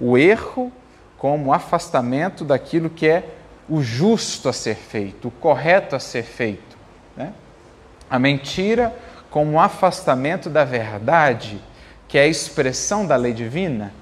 [0.00, 0.72] O erro
[1.16, 3.24] como afastamento daquilo que é
[3.68, 6.76] o justo a ser feito, o correto a ser feito.
[7.16, 7.32] Né?
[8.10, 8.94] A mentira
[9.30, 11.58] como afastamento da verdade,
[12.06, 13.94] que é a expressão da lei divina.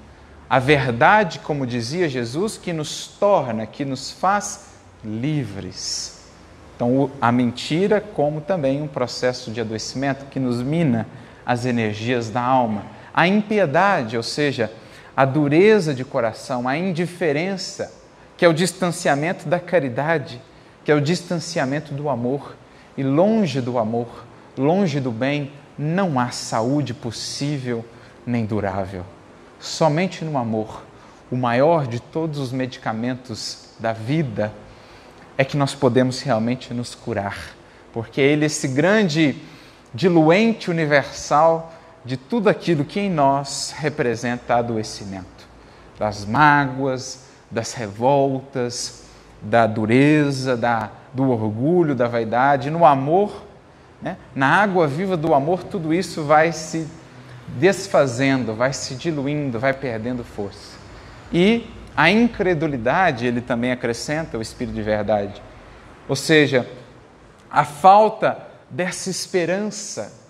[0.48, 4.70] A verdade, como dizia Jesus, que nos torna, que nos faz
[5.04, 6.19] livres.
[6.80, 11.06] Então, a mentira, como também um processo de adoecimento que nos mina
[11.44, 12.86] as energias da alma.
[13.12, 14.72] A impiedade, ou seja,
[15.14, 17.92] a dureza de coração, a indiferença,
[18.34, 20.40] que é o distanciamento da caridade,
[20.82, 22.56] que é o distanciamento do amor.
[22.96, 24.24] E longe do amor,
[24.56, 27.84] longe do bem, não há saúde possível
[28.24, 29.04] nem durável.
[29.58, 30.82] Somente no amor,
[31.30, 34.50] o maior de todos os medicamentos da vida,
[35.40, 37.56] é que nós podemos realmente nos curar,
[37.94, 39.36] porque Ele, esse grande
[39.94, 41.72] diluente universal
[42.04, 45.48] de tudo aquilo que em nós representa adoecimento,
[45.98, 49.04] das mágoas, das revoltas,
[49.40, 53.46] da dureza, da, do orgulho, da vaidade, no amor,
[54.02, 54.18] né?
[54.34, 56.86] na água viva do amor, tudo isso vai se
[57.56, 60.76] desfazendo, vai se diluindo, vai perdendo força.
[61.32, 61.66] E
[61.96, 65.42] a incredulidade, ele também acrescenta o espírito de verdade.
[66.08, 66.68] Ou seja,
[67.50, 68.38] a falta
[68.68, 70.20] dessa esperança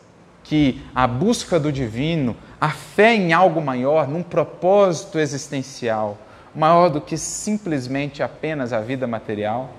[0.43, 6.19] que a busca do divino, a fé em algo maior, num propósito existencial,
[6.55, 9.71] maior do que simplesmente apenas a vida material,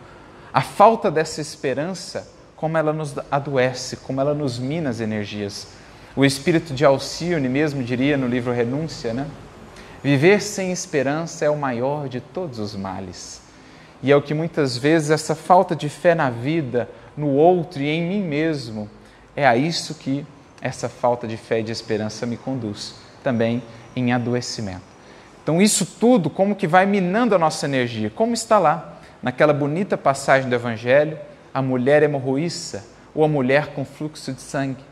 [0.53, 5.67] a falta dessa esperança, como ela nos adoece, como ela nos mina as energias.
[6.15, 9.27] O espírito de Alcione mesmo diria no livro Renúncia, né?
[10.03, 13.41] Viver sem esperança é o maior de todos os males.
[14.01, 17.87] E é o que muitas vezes essa falta de fé na vida, no outro e
[17.87, 18.89] em mim mesmo,
[19.35, 20.25] é a isso que
[20.59, 23.61] essa falta de fé e de esperança me conduz também
[23.95, 24.91] em adoecimento.
[25.43, 29.97] Então, isso tudo, como que vai minando a nossa energia, como está lá, naquela bonita
[29.97, 31.17] passagem do Evangelho,
[31.53, 34.83] a mulher hemorroíça ou a mulher com fluxo de sangue.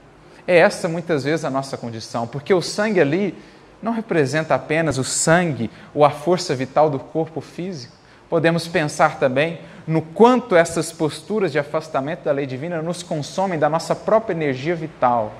[0.48, 3.36] É essa muitas vezes a nossa condição, porque o sangue ali
[3.82, 7.96] não representa apenas o sangue ou a força vital do corpo físico,
[8.30, 13.70] podemos pensar também no quanto essas posturas de afastamento da lei divina nos consomem da
[13.70, 15.34] nossa própria energia vital,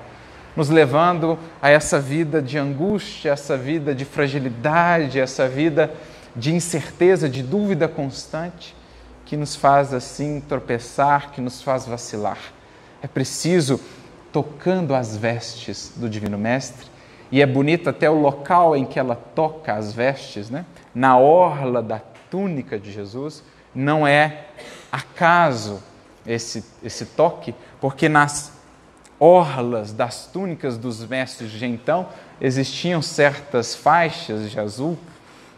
[0.56, 5.92] nos levando a essa vida de angústia, essa vida de fragilidade, essa vida
[6.34, 8.74] de incerteza, de dúvida constante,
[9.24, 12.38] que nos faz assim tropeçar, que nos faz vacilar.
[13.00, 13.80] É preciso,
[14.32, 16.86] tocando as vestes do Divino Mestre,
[17.30, 20.64] e é bonito até o local em que ela toca as vestes, né?
[20.94, 22.00] na orla da
[22.30, 23.42] túnica de Jesus,
[23.74, 24.46] não é
[24.90, 25.82] acaso
[26.26, 28.52] esse, esse toque, porque nas
[29.18, 32.08] orlas das túnicas dos mestres de então
[32.40, 34.98] existiam certas faixas de azul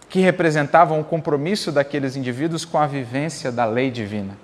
[0.09, 4.37] que representavam o compromisso daqueles indivíduos com a vivência da lei divina.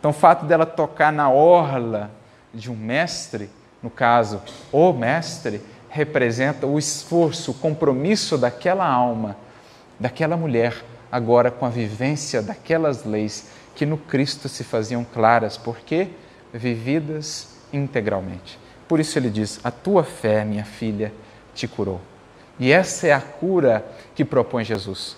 [0.00, 2.10] Então, o fato dela tocar na orla
[2.52, 3.48] de um mestre,
[3.82, 5.60] no caso, o mestre,
[5.94, 9.36] representa o esforço, o compromisso daquela alma,
[9.98, 10.74] daquela mulher
[11.10, 16.08] agora com a vivência daquelas leis que no Cristo se faziam claras, porque
[16.52, 18.58] vividas integralmente.
[18.88, 21.12] Por isso ele diz: A tua fé, minha filha,
[21.54, 22.00] te curou.
[22.58, 23.86] E essa é a cura
[24.16, 25.16] que propõe Jesus.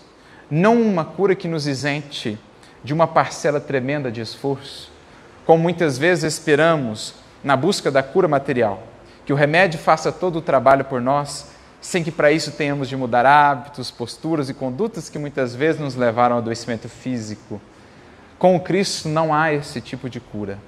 [0.50, 2.38] Não uma cura que nos isente
[2.84, 4.92] de uma parcela tremenda de esforço,
[5.46, 8.82] como muitas vezes esperamos na busca da cura material,
[9.26, 11.48] que o remédio faça todo o trabalho por nós
[11.80, 15.94] sem que para isso tenhamos de mudar hábitos, posturas e condutas que muitas vezes nos
[15.94, 17.60] levaram ao adoecimento físico.
[18.38, 20.58] Com o Cristo não há esse tipo de cura.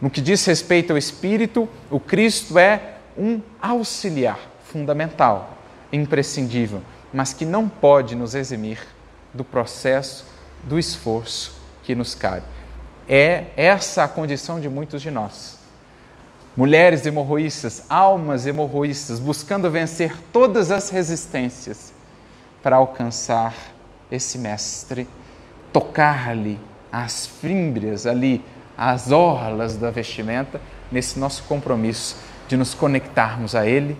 [0.00, 5.58] No que diz respeito ao espírito, o Cristo é um auxiliar fundamental,
[5.92, 6.80] imprescindível,
[7.12, 8.78] mas que não pode nos eximir
[9.34, 10.24] do processo,
[10.62, 12.46] do esforço que nos cabe.
[13.08, 15.61] É essa a condição de muitos de nós.
[16.56, 21.92] Mulheres hemorroístas, almas hemorroístas, buscando vencer todas as resistências
[22.62, 23.54] para alcançar
[24.10, 25.08] esse mestre,
[25.72, 26.58] tocar-lhe
[26.90, 28.44] as fímbrias ali,
[28.76, 33.96] as orlas da vestimenta, nesse nosso compromisso de nos conectarmos a Ele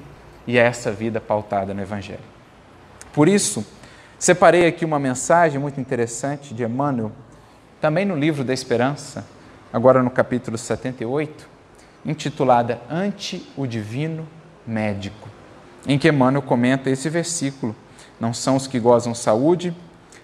[0.47, 2.21] e a essa vida pautada no Evangelho.
[3.15, 3.65] Por isso,
[4.19, 7.13] separei aqui uma mensagem muito interessante de Emmanuel,
[7.81, 9.25] também no livro da Esperança,
[9.73, 11.52] agora no capítulo 78,
[12.05, 14.29] intitulada Ante o Divino
[14.67, 15.29] Médico,
[15.87, 17.75] em que Emmanuel comenta esse versículo:
[18.19, 19.75] Não são os que gozam saúde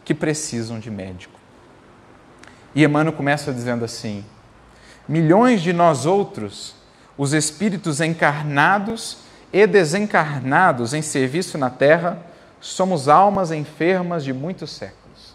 [0.05, 1.39] que precisam de médico.
[2.75, 4.25] E Emmanuel começa dizendo assim:
[5.09, 6.75] Milhões de nós outros,
[7.17, 9.19] os espíritos encarnados
[9.53, 12.23] e desencarnados em serviço na terra,
[12.61, 15.35] somos almas enfermas de muitos séculos.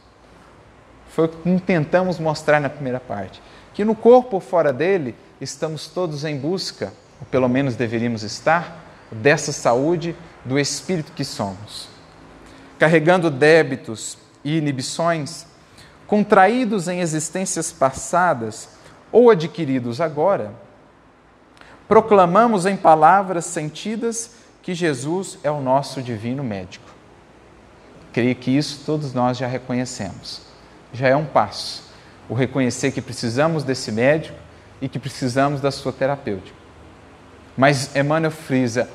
[1.10, 3.42] Foi o que tentamos mostrar na primeira parte.
[3.74, 9.52] Que no corpo fora dele, estamos todos em busca, ou pelo menos deveríamos estar, dessa
[9.52, 11.88] saúde do espírito que somos.
[12.80, 15.46] Carregando débitos e inibições,
[16.08, 18.70] contraídos em existências passadas
[19.12, 20.54] ou adquiridos agora,
[21.88, 24.32] proclamamos em palavras sentidas
[24.62, 26.90] que Jesus é o nosso divino médico.
[28.12, 30.42] Creio que isso todos nós já reconhecemos.
[30.94, 31.84] Já é um passo.
[32.30, 34.43] O reconhecer que precisamos desse médico
[34.84, 36.58] e que precisamos da sua terapêutica.
[37.56, 38.90] Mas Emmanuel frisa,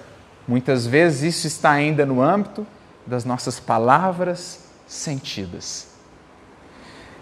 [0.46, 2.66] muitas vezes isso está ainda no âmbito
[3.06, 5.88] das nossas palavras sentidas.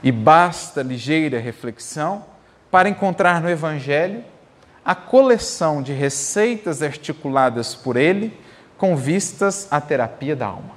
[0.03, 2.25] E basta ligeira reflexão
[2.69, 4.25] para encontrar no Evangelho
[4.85, 8.37] a coleção de receitas articuladas por ele
[8.77, 10.75] com vistas à terapia da alma.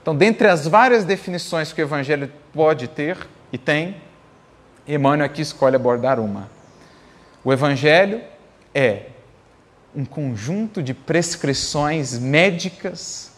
[0.00, 3.18] Então, dentre as várias definições que o Evangelho pode ter
[3.52, 3.96] e tem,
[4.86, 6.57] Emmanuel aqui escolhe abordar uma.
[7.44, 8.20] O Evangelho
[8.74, 9.02] é
[9.94, 13.32] um conjunto de prescrições médicas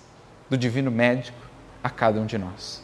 [0.48, 1.38] do Divino Médico
[1.82, 2.82] a cada um de nós.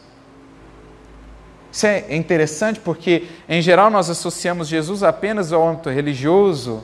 [1.71, 6.83] Isso é interessante porque, em geral, nós associamos Jesus apenas ao âmbito religioso,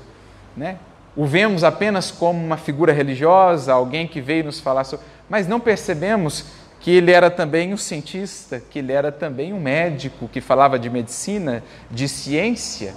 [0.56, 0.78] né?
[1.16, 5.06] o vemos apenas como uma figura religiosa, alguém que veio nos falar sobre.
[5.30, 6.46] Mas não percebemos
[6.80, 10.90] que ele era também um cientista, que ele era também um médico que falava de
[10.90, 12.94] medicina, de ciência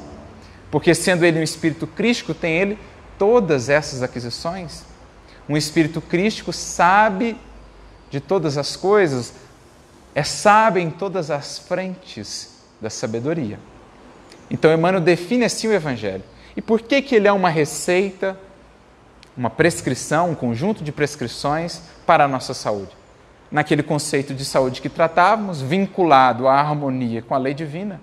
[0.76, 2.78] porque sendo ele um espírito crístico, tem ele
[3.18, 4.84] todas essas aquisições.
[5.48, 7.34] Um espírito crístico sabe
[8.10, 9.32] de todas as coisas,
[10.14, 13.58] é sábio em todas as frentes da sabedoria.
[14.50, 16.22] Então Emmanuel define assim o evangelho.
[16.54, 18.38] E por que que ele é uma receita,
[19.34, 22.94] uma prescrição, um conjunto de prescrições para a nossa saúde?
[23.50, 27.98] Naquele conceito de saúde que tratávamos, vinculado à harmonia com a lei divina,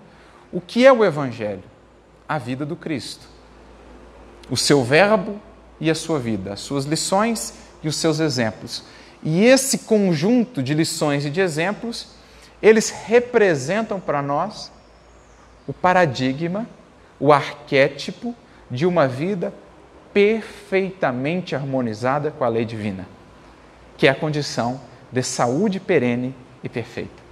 [0.51, 1.71] o que é o evangelho?
[2.33, 3.27] A vida do Cristo.
[4.49, 5.39] O seu verbo
[5.79, 7.53] e a sua vida, as suas lições
[7.83, 8.83] e os seus exemplos.
[9.21, 12.07] E esse conjunto de lições e de exemplos,
[12.61, 14.71] eles representam para nós
[15.67, 16.67] o paradigma,
[17.19, 18.35] o arquétipo
[18.69, 19.53] de uma vida
[20.13, 23.07] perfeitamente harmonizada com a lei divina,
[23.97, 24.79] que é a condição
[25.11, 27.23] de saúde perene e perfeita.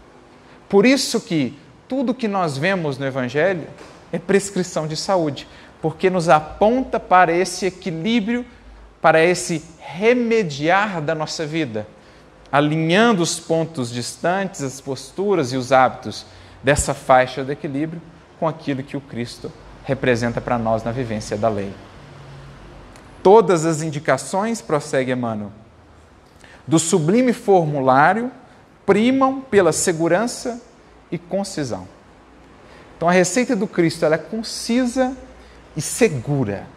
[0.69, 3.67] Por isso que tudo que nós vemos no evangelho
[4.11, 5.47] é prescrição de saúde,
[5.81, 8.45] porque nos aponta para esse equilíbrio,
[9.01, 11.87] para esse remediar da nossa vida,
[12.51, 16.25] alinhando os pontos distantes, as posturas e os hábitos
[16.61, 18.01] dessa faixa de equilíbrio
[18.39, 19.51] com aquilo que o Cristo
[19.83, 21.73] representa para nós na vivência da lei.
[23.23, 25.51] Todas as indicações, prossegue Emmanuel,
[26.67, 28.31] do sublime formulário
[28.85, 30.61] primam pela segurança
[31.11, 31.87] e concisão.
[33.01, 35.17] Então a receita do Cristo ela é concisa
[35.75, 36.67] e segura.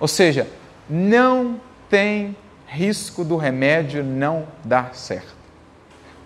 [0.00, 0.48] Ou seja,
[0.88, 1.60] não
[1.90, 2.34] tem
[2.66, 5.36] risco do remédio não dar certo.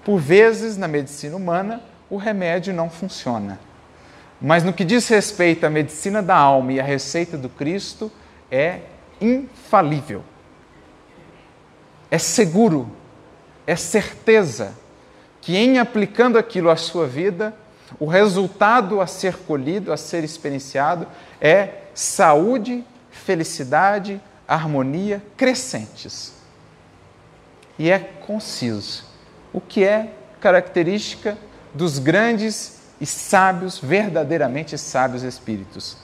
[0.05, 3.59] Por vezes, na medicina humana, o remédio não funciona.
[4.41, 8.09] Mas no que diz respeito à medicina da alma e à receita do Cristo,
[8.53, 8.83] é
[9.21, 10.23] infalível.
[12.09, 12.89] É seguro,
[13.67, 14.75] é certeza
[15.41, 17.53] que em aplicando aquilo à sua vida,
[17.99, 21.07] o resultado a ser colhido, a ser experienciado,
[21.41, 26.35] é saúde, felicidade, harmonia crescentes.
[27.79, 29.05] E é conciso,
[29.53, 31.37] o que é característica
[31.75, 35.97] dos grandes e sábios, verdadeiramente sábios espíritos.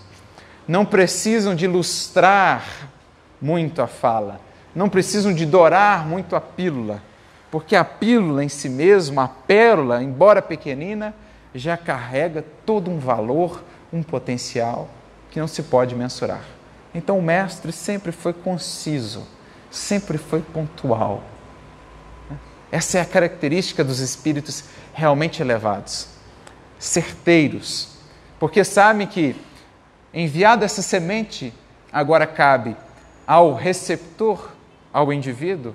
[0.69, 2.91] Não precisam de ilustrar
[3.41, 4.41] muito a fala,
[4.75, 7.03] não precisam de dourar muito a pílula,
[7.51, 11.15] porque a pílula em si mesma, a pérola, embora pequenina,
[11.55, 14.89] já carrega todo um valor, um potencial
[15.31, 16.45] que não se pode mensurar.
[16.95, 19.27] Então o mestre sempre foi conciso,
[19.71, 21.23] sempre foi pontual.
[22.71, 26.09] Essa é a característica dos espíritos realmente elevados,
[26.79, 27.97] certeiros,
[28.39, 29.37] porque sabem que
[30.13, 31.53] enviada essa semente,
[31.93, 32.77] agora cabe
[33.27, 34.51] ao receptor,
[34.93, 35.75] ao indivíduo,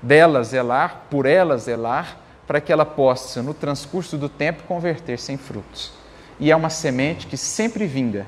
[0.00, 5.36] dela zelar, por ela zelar, para que ela possa, no transcurso do tempo, converter-se em
[5.36, 5.92] frutos.
[6.38, 8.26] E é uma semente que sempre vinga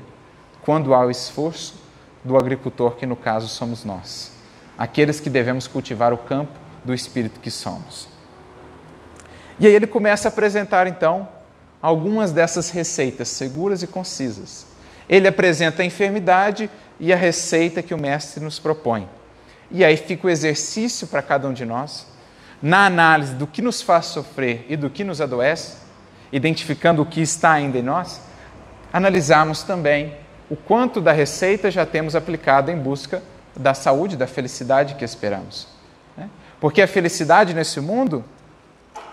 [0.61, 1.75] quando há o esforço
[2.23, 4.31] do agricultor, que no caso somos nós,
[4.77, 6.51] aqueles que devemos cultivar o campo
[6.83, 8.07] do espírito que somos.
[9.59, 11.27] E aí ele começa a apresentar então
[11.81, 14.65] algumas dessas receitas seguras e concisas.
[15.07, 19.07] Ele apresenta a enfermidade e a receita que o mestre nos propõe.
[19.71, 22.07] E aí fica o exercício para cada um de nós,
[22.61, 25.77] na análise do que nos faz sofrer e do que nos adoece,
[26.31, 28.21] identificando o que está ainda em nós,
[28.91, 30.13] analisarmos também
[30.49, 33.21] o quanto da receita já temos aplicado em busca
[33.55, 35.67] da saúde, da felicidade que esperamos.
[36.17, 36.29] Né?
[36.59, 38.23] Porque a felicidade nesse mundo,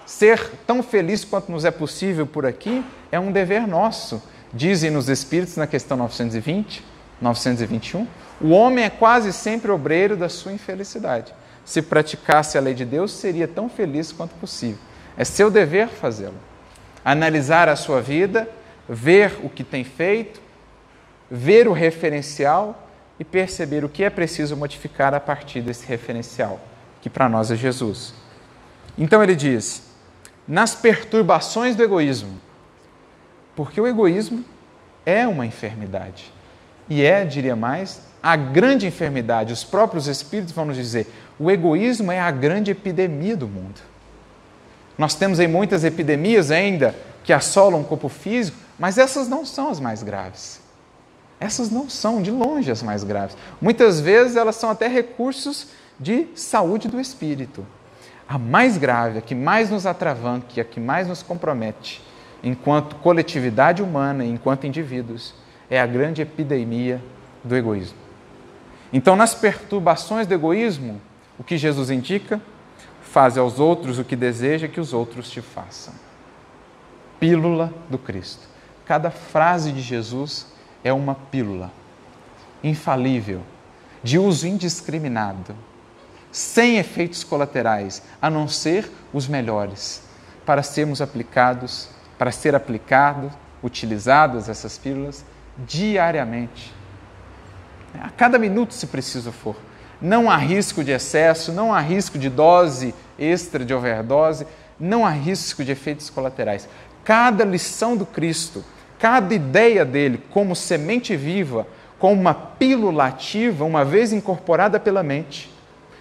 [0.07, 4.23] ser tão feliz quanto nos é possível por aqui, é um dever nosso.
[4.53, 6.83] Dizem nos Espíritos, na questão 920,
[7.21, 8.07] 921,
[8.41, 11.35] o homem é quase sempre obreiro da sua infelicidade.
[11.67, 14.79] Se praticasse a lei de Deus, seria tão feliz quanto possível.
[15.19, 16.39] É seu dever fazê-lo.
[17.05, 18.49] Analisar a sua vida,
[18.89, 20.41] ver o que tem feito,
[21.29, 22.89] ver o referencial
[23.19, 26.61] e perceber o que é preciso modificar a partir desse referencial,
[27.03, 28.15] que para nós é Jesus.
[28.97, 29.83] Então ele diz:
[30.47, 32.41] nas perturbações do egoísmo,
[33.57, 34.45] porque o egoísmo
[35.05, 36.33] é uma enfermidade.
[36.89, 39.53] E é, diria mais, a grande enfermidade.
[39.53, 41.07] Os próprios espíritos vão nos dizer:
[41.39, 43.81] o egoísmo é a grande epidemia do mundo.
[44.99, 49.71] Nós temos aí muitas epidemias ainda que assolam o corpo físico, mas essas não são
[49.71, 50.61] as mais graves.
[51.39, 53.37] Essas não são, de longe, as mais graves.
[53.61, 55.69] Muitas vezes elas são até recursos
[56.01, 57.65] de saúde do espírito.
[58.29, 62.03] A mais grave, a que mais nos atravanca, a que mais nos compromete,
[62.43, 65.33] enquanto coletividade humana enquanto indivíduos,
[65.71, 67.01] é a grande epidemia
[67.45, 68.06] do egoísmo.
[68.93, 71.01] Então, nas perturbações do egoísmo,
[71.39, 72.41] o que Jesus indica?
[73.03, 75.95] Faze aos outros o que deseja que os outros te façam.
[77.19, 78.47] Pílula do Cristo.
[78.85, 80.47] Cada frase de Jesus
[80.85, 81.73] é uma pílula
[82.63, 83.43] infalível,
[84.03, 85.55] de uso indiscriminado,
[86.31, 90.03] sem efeitos colaterais, a não ser os melhores,
[90.45, 93.31] para sermos aplicados, para ser aplicado,
[93.63, 95.25] utilizadas essas pílulas
[95.59, 96.76] diariamente.
[98.03, 99.57] A cada minuto, se preciso for.
[100.01, 104.47] Não há risco de excesso, não há risco de dose extra, de overdose,
[104.79, 106.69] não há risco de efeitos colaterais.
[107.05, 108.65] Cada lição do Cristo
[108.99, 111.67] Cada ideia dele, como semente viva,
[111.99, 115.53] como uma pílula ativa, uma vez incorporada pela mente,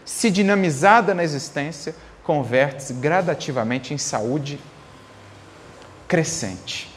[0.05, 4.59] se dinamizada na existência, converte-se gradativamente em saúde
[6.07, 6.94] crescente.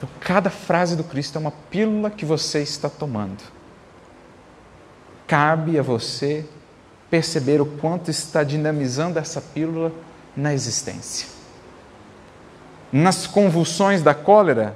[0.00, 3.42] Então, cada frase do Cristo é uma pílula que você está tomando.
[5.26, 6.46] Cabe a você
[7.10, 9.92] perceber o quanto está dinamizando essa pílula
[10.34, 11.28] na existência.
[12.90, 14.74] Nas convulsões da cólera,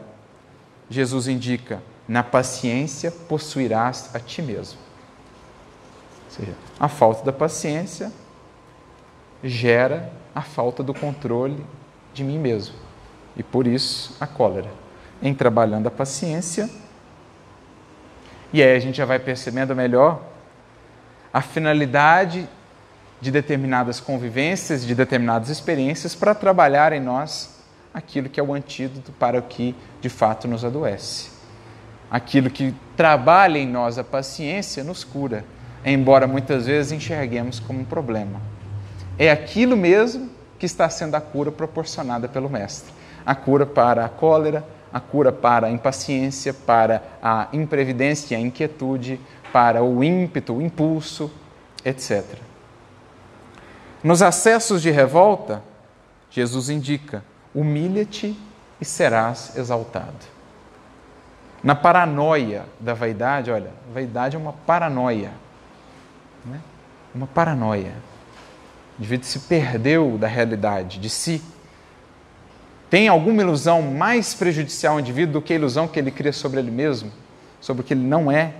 [0.90, 4.78] Jesus indica: na paciência possuirás a ti mesmo.
[6.26, 8.12] Ou seja, a falta da paciência
[9.42, 11.64] gera a falta do controle
[12.12, 12.74] de mim mesmo.
[13.34, 14.83] E por isso a cólera.
[15.22, 16.68] Em trabalhando a paciência,
[18.52, 20.22] e aí a gente já vai percebendo melhor
[21.32, 22.48] a finalidade
[23.20, 27.58] de determinadas convivências, de determinadas experiências para trabalhar em nós
[27.92, 31.30] aquilo que é o antídoto para o que de fato nos adoece.
[32.08, 35.44] Aquilo que trabalha em nós a paciência nos cura,
[35.84, 38.40] embora muitas vezes enxerguemos como um problema.
[39.18, 42.92] É aquilo mesmo que está sendo a cura proporcionada pelo Mestre.
[43.26, 44.64] A cura para a cólera,
[44.94, 49.20] a cura para a impaciência, para a imprevidência, a inquietude,
[49.52, 51.28] para o ímpeto, o impulso,
[51.84, 52.24] etc.
[54.04, 55.64] Nos acessos de revolta,
[56.30, 58.38] Jesus indica humilha-te
[58.80, 60.32] e serás exaltado.
[61.60, 65.32] Na paranoia da vaidade, olha, vaidade é uma paranoia.
[66.44, 66.60] Né?
[67.12, 67.94] Uma paranoia.
[68.96, 71.42] O indivíduo se perdeu da realidade, de si.
[72.94, 76.60] Tem alguma ilusão mais prejudicial ao indivíduo do que a ilusão que ele cria sobre
[76.60, 77.10] ele mesmo,
[77.60, 78.52] sobre o que ele não é,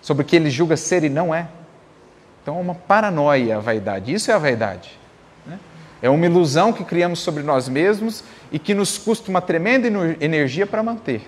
[0.00, 1.48] sobre o que ele julga ser e não é?
[2.42, 4.10] Então é uma paranoia a vaidade.
[4.10, 4.98] Isso é a vaidade.
[6.00, 9.86] É uma ilusão que criamos sobre nós mesmos e que nos custa uma tremenda
[10.18, 11.20] energia para manter,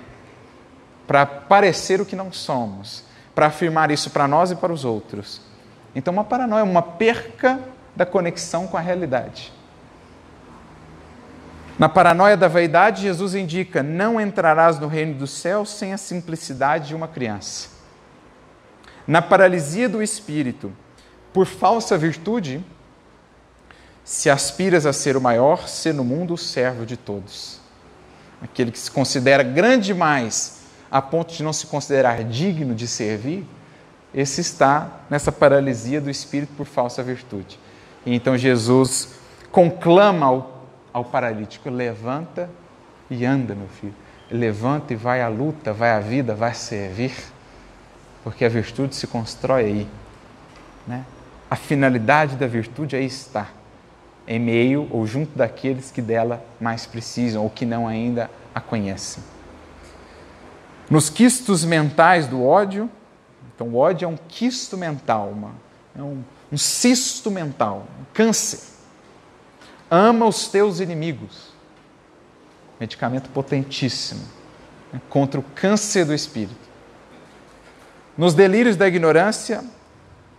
[1.07, 3.05] para parecer o que não somos,
[3.35, 5.43] para afirmar isso para nós e para os outros.
[5.95, 7.61] Então, uma paranoia uma perca
[7.95, 9.53] da conexão com a realidade.
[11.78, 16.89] Na paranoia da vaidade, Jesus indica: não entrarás no reino dos céus sem a simplicidade
[16.89, 17.69] de uma criança.
[19.07, 20.73] Na paralisia do espírito,
[21.32, 22.65] por falsa virtude,
[24.03, 27.61] se aspiras a ser o maior, ser no mundo o servo de todos.
[28.40, 33.47] Aquele que se considera grande demais a ponto de não se considerar digno de servir,
[34.15, 37.59] esse está nessa paralisia do espírito por falsa virtude.
[38.05, 39.11] E então Jesus
[39.51, 40.56] conclama ao,
[40.97, 42.48] ao paralítico: levanta
[43.10, 43.94] e anda, meu filho.
[44.31, 47.14] Levanta e vai à luta, vai à vida, vai servir,
[48.24, 49.89] porque a virtude se constrói aí.
[50.86, 51.05] Né?
[51.51, 53.48] A finalidade da virtude aí está
[54.27, 59.23] em meio ou junto daqueles que dela mais precisam ou que não ainda a conhecem.
[60.90, 62.90] Nos quistos mentais do ódio,
[63.55, 65.52] então o ódio é um quisto mental, uma,
[65.97, 68.76] é um, um cisto mental, um câncer.
[69.91, 71.53] Ama os teus inimigos.
[72.79, 74.25] Medicamento potentíssimo
[74.93, 76.67] né, contra o câncer do espírito.
[78.17, 79.65] Nos delírios da ignorância,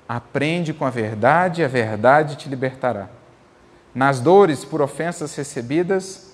[0.07, 3.09] aprende com a verdade a verdade te libertará
[3.97, 6.31] nas dores por ofensas recebidas,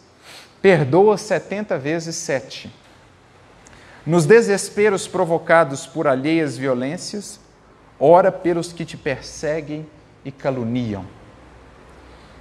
[0.61, 2.69] perdoa setenta vezes sete.
[4.05, 7.39] Nos desesperos provocados por alheias violências,
[7.97, 9.87] ora pelos que te perseguem
[10.25, 11.05] e caluniam.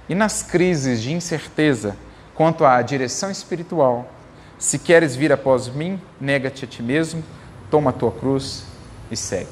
[0.07, 1.95] E nas crises de incerteza
[2.35, 4.09] quanto à direção espiritual,
[4.57, 7.23] se queres vir após mim, nega-te a ti mesmo,
[7.69, 8.65] toma a tua cruz
[9.09, 9.49] e segue.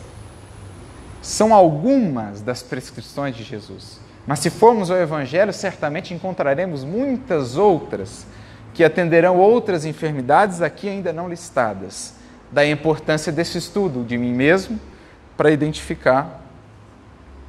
[1.21, 3.99] São algumas das prescrições de Jesus.
[4.25, 8.25] Mas se formos ao Evangelho, certamente encontraremos muitas outras
[8.73, 12.15] que atenderão outras enfermidades aqui ainda não listadas.
[12.51, 14.79] Da importância desse estudo de mim mesmo
[15.37, 16.41] para identificar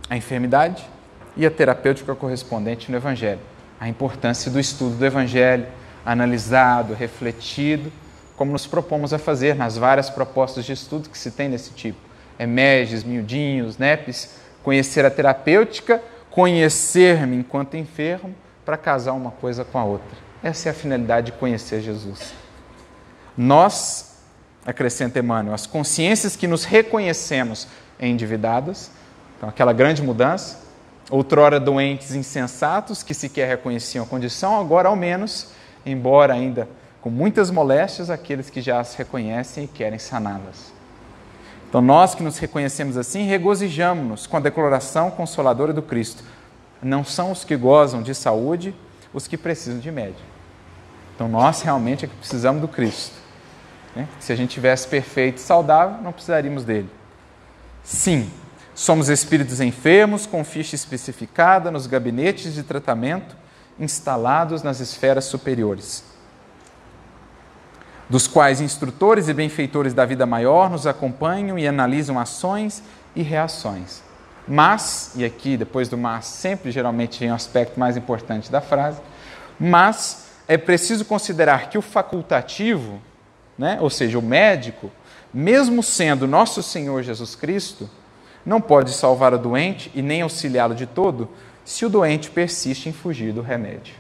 [0.09, 0.89] a enfermidade
[1.37, 3.41] e a terapêutica correspondente no Evangelho.
[3.81, 5.67] A importância do estudo do Evangelho,
[6.05, 7.93] analisado, refletido,
[8.37, 11.99] como nos propomos a fazer nas várias propostas de estudo que se tem desse tipo.
[12.39, 16.03] Emeges, miudinhos, nepes, conhecer a terapêutica
[16.33, 18.35] conhecer-me enquanto enfermo
[18.65, 20.17] para casar uma coisa com a outra.
[20.43, 22.33] Essa é a finalidade de conhecer Jesus.
[23.37, 24.17] Nós,
[24.65, 27.69] acrescenta Emmanuel, as consciências que nos reconhecemos
[28.01, 28.91] endividadas,
[29.37, 30.62] então aquela grande mudança,
[31.13, 35.49] outrora doentes insensatos que sequer reconheciam a condição, agora ao menos,
[35.85, 36.67] embora ainda
[37.03, 40.73] com muitas moléstias, aqueles que já as reconhecem e querem saná-las.
[41.69, 46.23] Então, nós que nos reconhecemos assim, regozijamos-nos com a declaração consoladora do Cristo.
[46.83, 48.75] Não são os que gozam de saúde
[49.13, 50.21] os que precisam de médico.
[51.15, 53.17] Então, nós realmente é que precisamos do Cristo.
[53.95, 54.09] Né?
[54.19, 56.89] Se a gente tivesse perfeito e saudável, não precisaríamos dele.
[57.83, 58.31] Sim,
[58.75, 63.37] somos espíritos enfermos com ficha especificada nos gabinetes de tratamento
[63.79, 66.13] instalados nas esferas superiores
[68.13, 72.83] dos quais instrutores e benfeitores da vida maior nos acompanham e analisam ações
[73.17, 74.03] e reações.
[74.47, 78.61] Mas, e aqui depois do mas, sempre geralmente vem o um aspecto mais importante da
[78.61, 79.01] frase,
[79.59, 83.01] mas é preciso considerar que o facultativo,
[83.57, 84.91] né, ou seja, o médico,
[85.33, 87.89] mesmo sendo nosso Senhor Jesus Cristo,
[88.45, 91.29] não pode salvar o doente e nem auxiliá-lo de todo
[91.65, 93.95] se o doente persiste em fugir do remédio.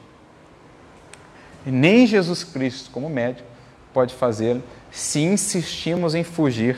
[1.64, 3.48] E nem Jesus Cristo, como médico,
[3.92, 6.76] pode fazê-lo se insistimos em fugir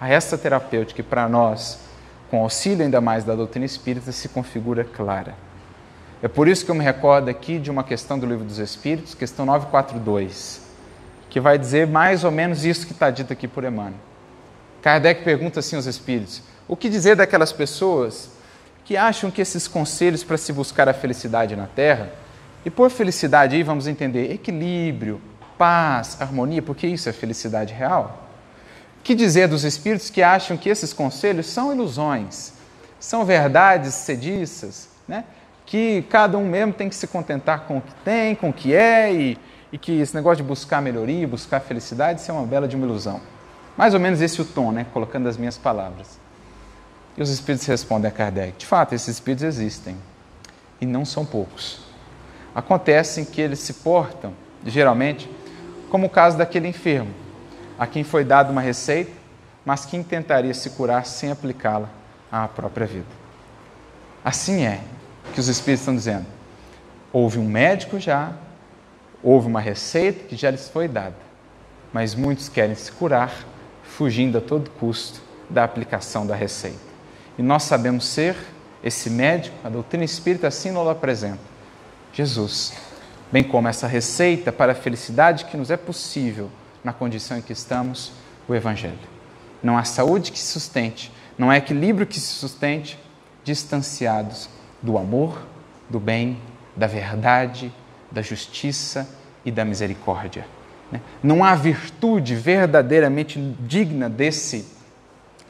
[0.00, 1.78] a essa terapêutica que para nós,
[2.30, 5.34] com auxílio ainda mais da doutrina espírita, se configura clara.
[6.22, 9.14] É por isso que eu me recordo aqui de uma questão do Livro dos Espíritos,
[9.14, 10.62] questão 942,
[11.30, 13.94] que vai dizer mais ou menos isso que está dito aqui por Emmanuel.
[14.84, 18.28] Kardec pergunta assim aos Espíritos: o que dizer daquelas pessoas
[18.84, 22.12] que acham que esses conselhos para se buscar a felicidade na Terra,
[22.66, 25.22] e por felicidade aí vamos entender equilíbrio,
[25.56, 28.28] paz, harmonia, porque isso é felicidade real?
[29.02, 32.52] Que dizer dos espíritos que acham que esses conselhos são ilusões,
[33.00, 35.24] são verdades sediças, né?
[35.64, 38.74] que cada um mesmo tem que se contentar com o que tem, com o que
[38.74, 39.38] é, e,
[39.72, 42.84] e que esse negócio de buscar melhoria, buscar felicidade, isso é uma bela de uma
[42.84, 43.33] ilusão.
[43.76, 44.86] Mais ou menos esse o tom, né?
[44.92, 46.18] colocando as minhas palavras.
[47.16, 49.96] E os espíritos respondem a Kardec: de fato, esses espíritos existem,
[50.80, 51.80] e não são poucos.
[52.54, 54.32] Acontece que eles se portam,
[54.64, 55.28] geralmente,
[55.90, 57.12] como o caso daquele enfermo,
[57.78, 59.12] a quem foi dada uma receita,
[59.64, 61.88] mas que tentaria se curar sem aplicá-la
[62.30, 63.06] à própria vida.
[64.24, 64.80] Assim é
[65.32, 66.26] que os Espíritos estão dizendo.
[67.12, 68.32] Houve um médico já,
[69.22, 71.16] houve uma receita que já lhes foi dada,
[71.92, 73.32] mas muitos querem se curar,
[73.96, 76.78] fugindo a todo custo da aplicação da receita.
[77.38, 78.36] E nós sabemos ser
[78.82, 81.38] esse médico, a doutrina espírita assim nos apresenta.
[82.12, 82.74] Jesus,
[83.30, 86.50] bem como essa receita para a felicidade que nos é possível
[86.82, 88.12] na condição em que estamos,
[88.46, 88.98] o Evangelho.
[89.62, 92.98] Não há saúde que se sustente, não há equilíbrio que se sustente
[93.42, 94.50] distanciados
[94.82, 95.46] do amor,
[95.88, 96.38] do bem,
[96.76, 97.72] da verdade,
[98.10, 99.08] da justiça
[99.44, 100.46] e da misericórdia.
[100.94, 101.00] Né?
[101.20, 104.64] Não há virtude verdadeiramente digna desse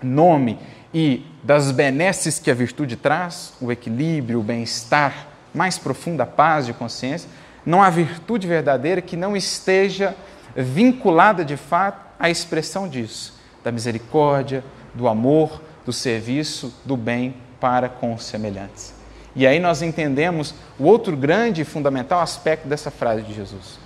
[0.02, 0.58] nome
[0.92, 6.72] e das benesses que a virtude traz, o equilíbrio, o bem-estar, mais profunda paz de
[6.72, 7.28] consciência,
[7.64, 10.16] não há virtude verdadeira que não esteja
[10.56, 14.64] vinculada de fato à expressão disso, da misericórdia,
[14.94, 18.94] do amor, do serviço, do bem para com os semelhantes.
[19.36, 23.83] E aí nós entendemos o outro grande e fundamental aspecto dessa frase de Jesus.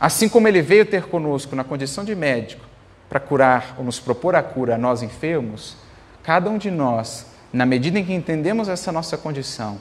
[0.00, 2.64] Assim como ele veio ter conosco na condição de médico
[3.08, 5.76] para curar ou nos propor a cura a nós enfermos,
[6.22, 9.78] cada um de nós, na medida em que entendemos essa nossa condição,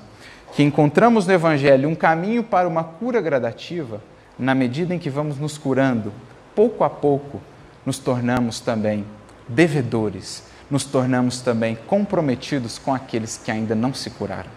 [0.53, 4.01] que encontramos no Evangelho um caminho para uma cura gradativa,
[4.39, 6.13] na medida em que vamos nos curando,
[6.55, 7.41] pouco a pouco,
[7.85, 9.05] nos tornamos também
[9.47, 14.49] devedores, nos tornamos também comprometidos com aqueles que ainda não se curaram.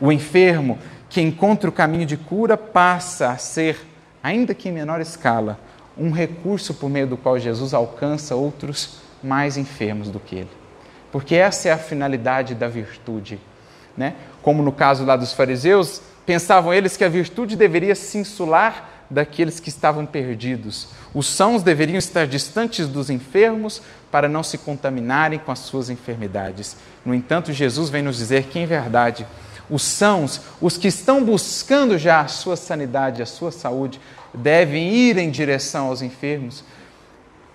[0.00, 0.78] O enfermo
[1.08, 3.78] que encontra o caminho de cura passa a ser,
[4.24, 5.58] ainda que em menor escala,
[5.98, 10.50] um recurso por meio do qual Jesus alcança outros mais enfermos do que ele.
[11.12, 13.38] Porque essa é a finalidade da virtude.
[13.94, 14.14] Né?
[14.40, 19.60] Como no caso lá dos fariseus, pensavam eles que a virtude deveria se insular daqueles
[19.60, 20.88] que estavam perdidos.
[21.12, 26.78] Os sãos deveriam estar distantes dos enfermos para não se contaminarem com as suas enfermidades.
[27.04, 29.26] No entanto, Jesus vem nos dizer que, em verdade,
[29.68, 34.00] os sãos, os que estão buscando já a sua sanidade, a sua saúde,
[34.34, 36.64] devem ir em direção aos enfermos,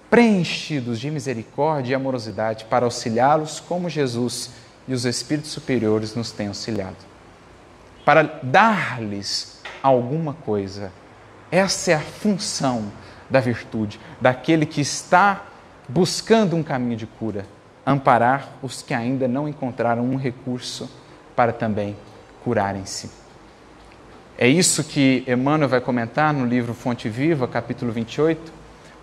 [0.10, 4.52] preenchidos de misericórdia e amorosidade para auxiliá-los como Jesus
[4.88, 6.98] e os espíritos superiores nos têm auxiliado.
[8.04, 10.92] Para dar-lhes alguma coisa.
[11.52, 12.92] Essa é a função
[13.30, 15.46] da virtude, daquele que está
[15.88, 17.46] buscando um caminho de cura,
[17.86, 20.90] amparar os que ainda não encontraram um recurso
[21.36, 21.96] para também
[22.44, 23.19] curarem-se.
[24.42, 28.54] É isso que Emmanuel vai comentar no livro Fonte Viva, capítulo 28,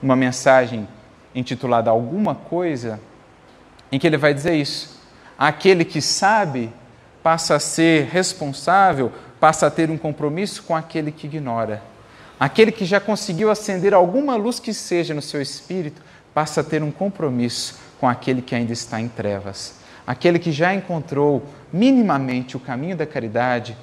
[0.02, 0.88] uma mensagem
[1.34, 2.98] intitulada Alguma Coisa,
[3.92, 4.98] em que ele vai dizer isso.
[5.38, 6.72] Aquele que sabe
[7.22, 11.82] passa a ser responsável, passa a ter um compromisso com aquele que ignora.
[12.40, 16.00] Aquele que já conseguiu acender alguma luz que seja no seu espírito,
[16.32, 19.74] passa a ter um compromisso com aquele que ainda está em trevas.
[20.06, 23.76] Aquele que já encontrou minimamente o caminho da caridade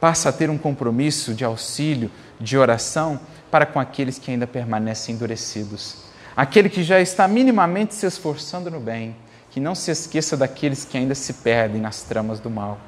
[0.00, 2.10] passa a ter um compromisso de auxílio,
[2.40, 3.20] de oração
[3.50, 5.96] para com aqueles que ainda permanecem endurecidos.
[6.36, 9.16] Aquele que já está minimamente se esforçando no bem,
[9.50, 12.78] que não se esqueça daqueles que ainda se perdem nas tramas do mal,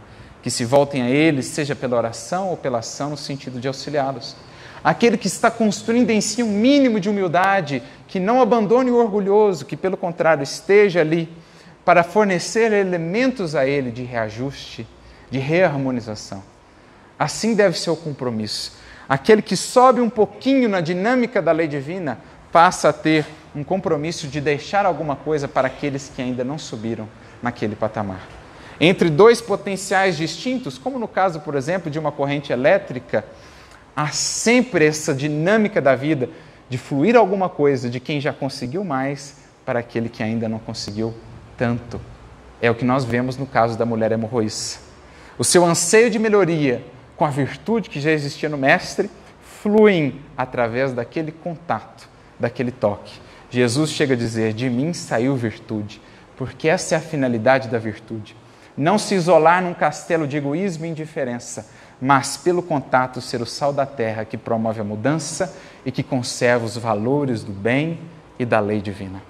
[0.42, 4.36] que se voltem a eles, seja pela oração ou pela ação, no sentido de auxiliá-los.
[4.82, 9.66] Aquele que está construindo em si um mínimo de humildade, que não abandone o orgulhoso,
[9.66, 11.28] que pelo contrário esteja ali
[11.84, 14.86] para fornecer elementos a ele de reajuste,
[15.30, 16.42] de reharmonização.
[17.20, 18.72] Assim deve ser o compromisso.
[19.06, 22.18] Aquele que sobe um pouquinho na dinâmica da lei divina
[22.50, 27.06] passa a ter um compromisso de deixar alguma coisa para aqueles que ainda não subiram
[27.42, 28.26] naquele patamar.
[28.80, 33.22] Entre dois potenciais distintos, como no caso, por exemplo, de uma corrente elétrica,
[33.94, 36.30] há sempre essa dinâmica da vida
[36.70, 39.36] de fluir alguma coisa de quem já conseguiu mais
[39.66, 41.12] para aquele que ainda não conseguiu
[41.58, 42.00] tanto.
[42.62, 44.78] É o que nós vemos no caso da mulher hemorroíça.
[45.36, 46.82] O seu anseio de melhoria
[47.20, 49.10] com a virtude que já existia no Mestre
[49.42, 53.20] fluem através daquele contato, daquele toque.
[53.50, 56.00] Jesus chega a dizer: De mim saiu virtude,
[56.34, 58.34] porque essa é a finalidade da virtude.
[58.74, 61.68] Não se isolar num castelo de egoísmo e indiferença,
[62.00, 66.64] mas pelo contato ser o sal da terra que promove a mudança e que conserva
[66.64, 68.00] os valores do bem
[68.38, 69.20] e da lei divina.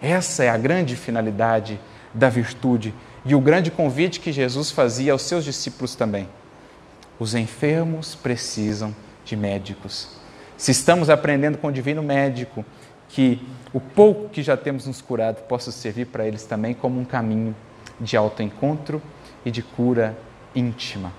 [0.00, 1.78] Essa é a grande finalidade
[2.14, 6.26] da virtude e o grande convite que Jesus fazia aos seus discípulos também.
[7.22, 8.92] Os enfermos precisam
[9.24, 10.08] de médicos.
[10.56, 12.64] Se estamos aprendendo com o divino médico
[13.08, 13.40] que
[13.72, 17.54] o pouco que já temos nos curado possa servir para eles também como um caminho
[18.00, 19.00] de autoencontro
[19.44, 20.18] e de cura
[20.52, 21.12] íntima.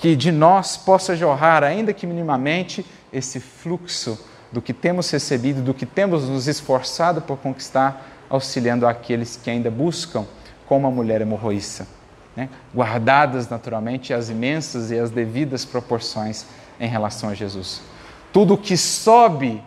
[0.00, 4.18] Que de nós possa jorrar, ainda que minimamente, esse fluxo
[4.50, 9.70] do que temos recebido, do que temos nos esforçado por conquistar auxiliando aqueles que ainda
[9.70, 10.26] buscam
[10.66, 11.86] como a mulher hemorroíça,
[12.36, 12.48] né?
[12.74, 16.44] guardadas naturalmente as imensas e as devidas proporções
[16.78, 17.80] em relação a Jesus.
[18.32, 19.62] Tudo que sobe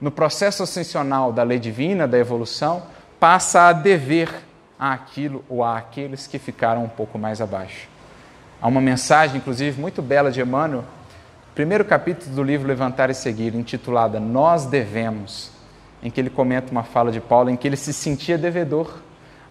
[0.00, 2.82] no processo ascensional da lei divina, da evolução,
[3.18, 4.28] passa a dever
[4.78, 7.88] àquilo ou àqueles que ficaram um pouco mais abaixo.
[8.60, 10.84] Há uma mensagem, inclusive, muito bela de Emmanuel,
[11.54, 15.50] primeiro capítulo do livro Levantar e Seguir, intitulada Nós Devemos,
[16.02, 19.00] em que ele comenta uma fala de Paulo em que ele se sentia devedor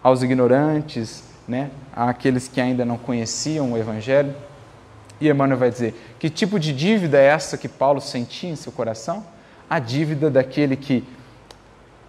[0.02, 4.34] aos ignorantes, né, àqueles que ainda não conheciam o Evangelho.
[5.20, 8.72] E Emmanuel vai dizer: que tipo de dívida é essa que Paulo sentia em seu
[8.72, 9.24] coração?
[9.68, 11.04] A dívida daquele que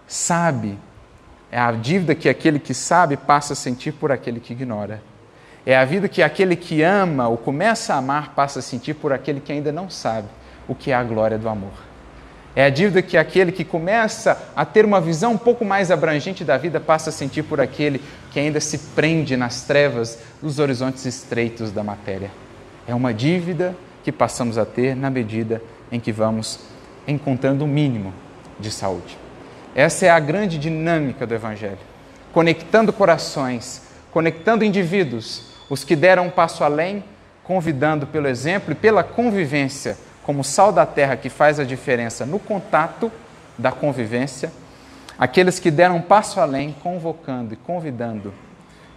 [0.06, 0.78] sabe,
[1.50, 5.02] é a dívida que aquele que sabe passa a sentir por aquele que ignora.
[5.64, 9.12] É a vida que aquele que ama ou começa a amar passa a sentir por
[9.12, 10.28] aquele que ainda não sabe
[10.68, 11.72] o que é a glória do amor.
[12.54, 16.44] É a dívida que aquele que começa a ter uma visão um pouco mais abrangente
[16.44, 18.00] da vida passa a sentir por aquele
[18.36, 22.30] que ainda se prende nas trevas dos horizontes estreitos da matéria.
[22.86, 26.60] É uma dívida que passamos a ter na medida em que vamos
[27.08, 28.12] encontrando o um mínimo
[28.60, 29.16] de saúde.
[29.74, 31.78] Essa é a grande dinâmica do Evangelho,
[32.30, 33.80] conectando corações,
[34.12, 37.02] conectando indivíduos, os que deram um passo além,
[37.42, 42.38] convidando pelo exemplo e pela convivência, como sal da terra que faz a diferença no
[42.38, 43.10] contato
[43.56, 44.52] da convivência,
[45.18, 48.32] aqueles que deram um passo além, convocando e convidando,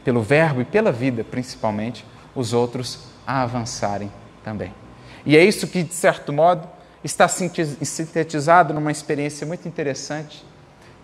[0.03, 2.05] pelo verbo e pela vida principalmente,
[2.35, 4.11] os outros a avançarem
[4.43, 4.73] também.
[5.25, 6.67] E é isso que, de certo modo,
[7.03, 10.43] está sintetizado numa experiência muito interessante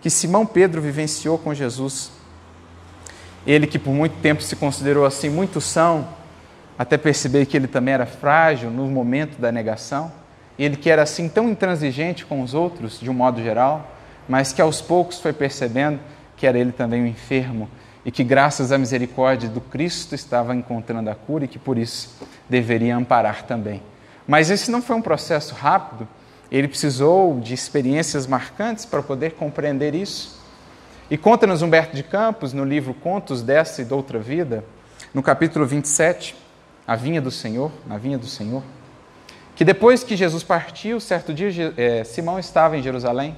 [0.00, 2.12] que Simão Pedro vivenciou com Jesus.
[3.46, 6.08] Ele que por muito tempo se considerou assim muito são,
[6.78, 10.12] até perceber que ele também era frágil no momento da negação.
[10.58, 13.95] Ele que era assim tão intransigente com os outros, de um modo geral,
[14.28, 16.00] mas que aos poucos foi percebendo
[16.36, 17.68] que era ele também um enfermo
[18.04, 22.14] e que, graças à misericórdia do Cristo, estava encontrando a cura e que por isso
[22.48, 23.82] deveria amparar também.
[24.26, 26.06] Mas esse não foi um processo rápido,
[26.50, 30.40] ele precisou de experiências marcantes para poder compreender isso.
[31.10, 34.64] E conta-nos Humberto de Campos, no livro Contos dessa e de Outra Vida,
[35.12, 36.36] no capítulo 27,
[36.86, 38.62] A Vinha do Senhor, na Vinha do Senhor,
[39.54, 43.36] que depois que Jesus partiu, certo dia é, Simão estava em Jerusalém,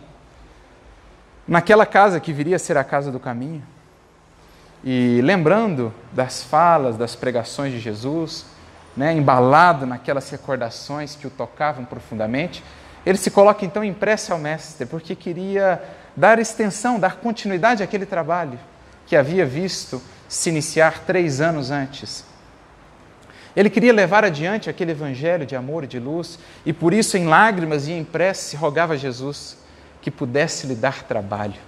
[1.49, 3.63] naquela casa que viria a ser a casa do caminho,
[4.85, 8.47] e lembrando das falas, das pregações de Jesus,
[8.97, 12.63] né, embalado naquelas recordações que o tocavam profundamente,
[13.05, 15.83] ele se coloca então em prece ao Mestre, porque queria
[16.15, 18.59] dar extensão, dar continuidade àquele trabalho
[19.07, 22.25] que havia visto se iniciar três anos antes.
[23.57, 27.27] Ele queria levar adiante aquele evangelho de amor e de luz, e por isso, em
[27.27, 29.57] lágrimas e em prece, rogava a Jesus
[30.01, 31.61] que pudesse lhe dar trabalho.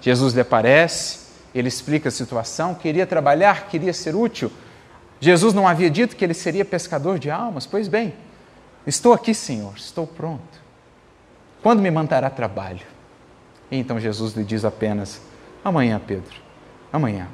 [0.00, 4.50] Jesus lhe aparece, ele explica a situação, queria trabalhar, queria ser útil,
[5.20, 7.66] Jesus não havia dito que ele seria pescador de almas?
[7.66, 8.14] Pois bem,
[8.86, 10.60] estou aqui, Senhor, estou pronto.
[11.62, 12.86] Quando me mandará trabalho?
[13.70, 15.20] E então Jesus lhe diz apenas:
[15.64, 16.34] amanhã, Pedro,
[16.92, 17.28] amanhã.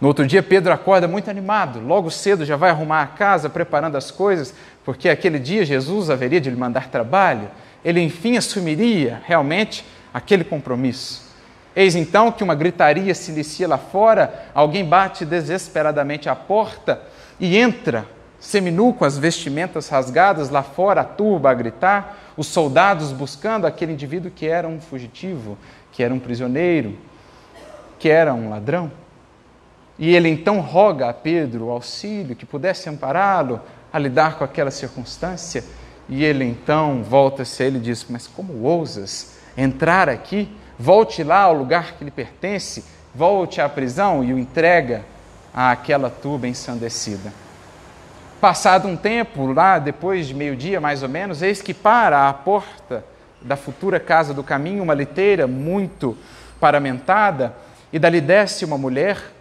[0.00, 3.96] No outro dia, Pedro acorda muito animado, logo cedo já vai arrumar a casa, preparando
[3.96, 4.54] as coisas,
[4.84, 7.48] porque aquele dia Jesus haveria de lhe mandar trabalho.
[7.84, 11.28] Ele enfim assumiria realmente aquele compromisso.
[11.74, 17.00] Eis então que uma gritaria se inicia lá fora, alguém bate desesperadamente à porta
[17.38, 18.04] e entra,
[18.40, 23.92] seminu com as vestimentas rasgadas lá fora, a turba a gritar, os soldados buscando aquele
[23.92, 25.56] indivíduo que era um fugitivo,
[25.92, 26.98] que era um prisioneiro,
[27.98, 28.90] que era um ladrão.
[29.98, 33.60] E ele então roga a Pedro o auxílio, que pudesse ampará-lo
[33.92, 35.64] a lidar com aquela circunstância.
[36.08, 40.48] E ele então volta-se a ele e diz: Mas como ousas entrar aqui?
[40.78, 45.04] volte lá ao lugar que lhe pertence, volte à prisão e o entrega
[45.52, 47.32] àquela turba ensandecida.
[48.40, 53.04] Passado um tempo, lá depois de meio-dia mais ou menos, eis que para à porta
[53.42, 56.16] da futura casa do caminho uma liteira muito
[56.60, 57.54] paramentada,
[57.92, 59.32] e dali desce uma mulher,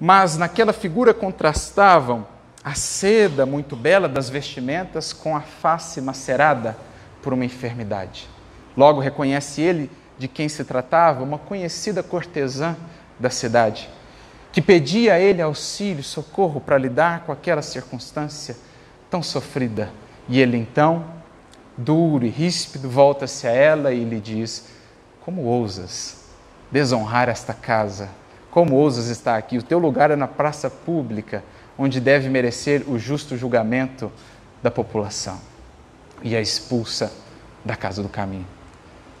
[0.00, 2.26] mas naquela figura contrastavam
[2.62, 6.76] a seda muito bela das vestimentas com a face macerada
[7.22, 8.28] por uma enfermidade.
[8.76, 12.76] Logo reconhece ele de quem se tratava, uma conhecida cortesã
[13.18, 13.88] da cidade,
[14.52, 18.56] que pedia a ele auxílio, socorro para lidar com aquela circunstância
[19.08, 19.90] tão sofrida.
[20.28, 21.04] E ele então,
[21.76, 24.66] duro e ríspido, volta-se a ela e lhe diz:
[25.24, 26.24] Como ousas
[26.70, 28.08] desonrar esta casa?
[28.50, 29.56] Como ousas estar aqui?
[29.58, 31.42] O teu lugar é na praça pública,
[31.82, 34.12] onde deve merecer o justo julgamento
[34.62, 35.40] da população.
[36.22, 37.10] E a expulsa
[37.64, 38.46] da casa do caminho.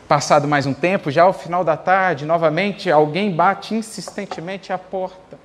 [0.06, 5.38] Passado mais um tempo, já ao final da tarde, novamente alguém bate insistentemente à porta.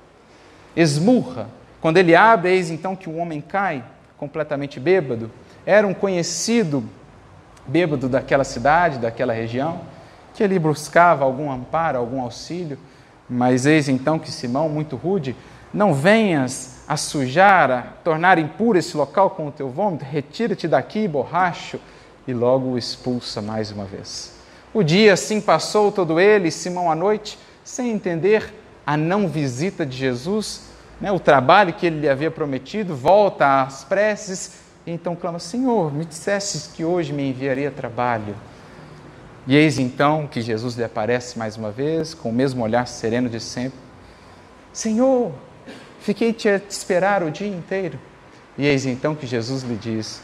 [0.76, 1.48] Esmurra.
[1.80, 3.82] Quando ele abre, eis então que o homem cai,
[4.18, 5.30] completamente bêbado.
[5.64, 6.84] Era um conhecido
[7.66, 9.80] bêbado daquela cidade, daquela região,
[10.34, 12.78] que ali buscava algum amparo, algum auxílio.
[13.26, 15.34] Mas eis então que Simão, muito rude,
[15.72, 21.08] não venhas a sujar, a tornar impuro esse local com o teu vômito, retira-te daqui,
[21.08, 21.80] borracho,
[22.26, 24.34] e logo o expulsa mais uma vez.
[24.74, 28.52] O dia assim passou todo ele, Simão à noite, sem entender
[28.86, 30.62] a não visita de Jesus,
[31.00, 35.92] né, o trabalho que ele lhe havia prometido, volta às preces e então clama: Senhor,
[35.92, 38.34] me dissesses que hoje me enviaria trabalho.
[39.46, 43.28] E eis então que Jesus lhe aparece mais uma vez, com o mesmo olhar sereno
[43.28, 43.78] de sempre:
[44.72, 45.32] Senhor,
[46.06, 47.98] fiquei te esperar o dia inteiro.
[48.56, 50.22] E eis então que Jesus lhe diz: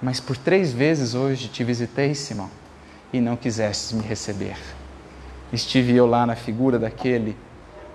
[0.00, 2.48] Mas por três vezes hoje te visitei, Simão,
[3.12, 4.56] e não quisestes me receber.
[5.52, 7.36] Estive eu lá na figura daquele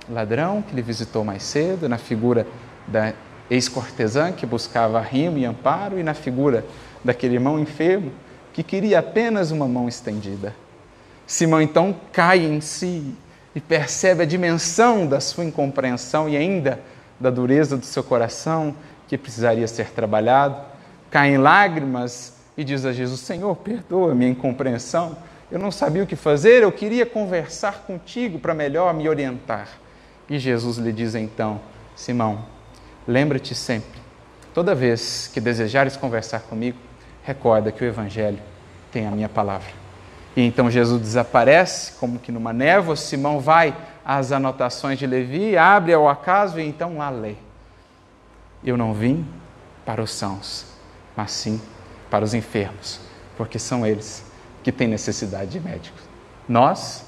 [0.10, 2.46] ladrão que lhe visitou mais cedo, na figura
[2.86, 3.14] da
[3.50, 6.66] ex-cortesã que buscava rimo e amparo, e na figura
[7.02, 8.12] daquele irmão enfermo
[8.52, 10.54] que queria apenas uma mão estendida.
[11.26, 13.16] Simão então cai em si
[13.56, 16.80] e percebe a dimensão da sua incompreensão e ainda
[17.22, 18.76] da dureza do seu coração
[19.08, 20.60] que precisaria ser trabalhado.
[21.10, 25.16] Cai em lágrimas e diz a Jesus: Senhor, perdoa minha incompreensão.
[25.52, 29.68] Eu não sabia o que fazer, eu queria conversar contigo para melhor me orientar.
[30.30, 31.60] E Jesus lhe diz então:
[31.96, 32.46] Simão,
[33.08, 34.02] lembra-te sempre,
[34.54, 36.78] toda vez que desejares conversar comigo,
[37.24, 38.40] recorda que o Evangelho
[38.92, 39.70] tem a minha palavra.
[40.36, 43.76] E então Jesus desaparece, como que numa névoa, Simão vai
[44.06, 47.36] às anotações de Levi, abre ao acaso e então lá lê.
[48.64, 49.26] Eu não vim
[49.86, 50.66] para os sãos,
[51.16, 51.62] mas sim
[52.10, 53.00] para os enfermos,
[53.38, 54.26] porque são eles
[54.64, 56.02] que têm necessidade de médicos.
[56.48, 57.06] Nós,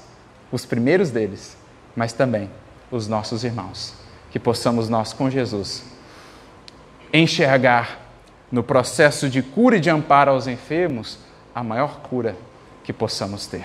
[0.50, 1.56] os primeiros deles,
[1.94, 2.50] mas também
[2.90, 3.94] os nossos irmãos.
[4.30, 5.84] Que possamos nós, com Jesus,
[7.12, 8.00] enxergar
[8.50, 11.18] no processo de cura e de amparo aos enfermos
[11.54, 12.36] a maior cura
[12.82, 13.64] que possamos ter.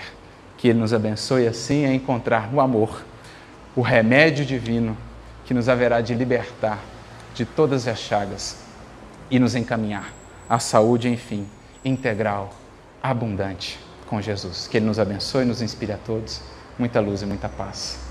[0.56, 3.04] Que Ele nos abençoe assim a encontrar no amor
[3.74, 4.96] o remédio divino
[5.44, 6.78] que nos haverá de libertar
[7.34, 8.56] de todas as chagas
[9.30, 10.12] e nos encaminhar
[10.48, 11.46] à saúde, enfim,
[11.84, 12.52] integral,
[13.02, 14.66] abundante com Jesus.
[14.66, 16.40] Que Ele nos abençoe e nos inspire a todos.
[16.78, 18.09] Muita luz e muita paz.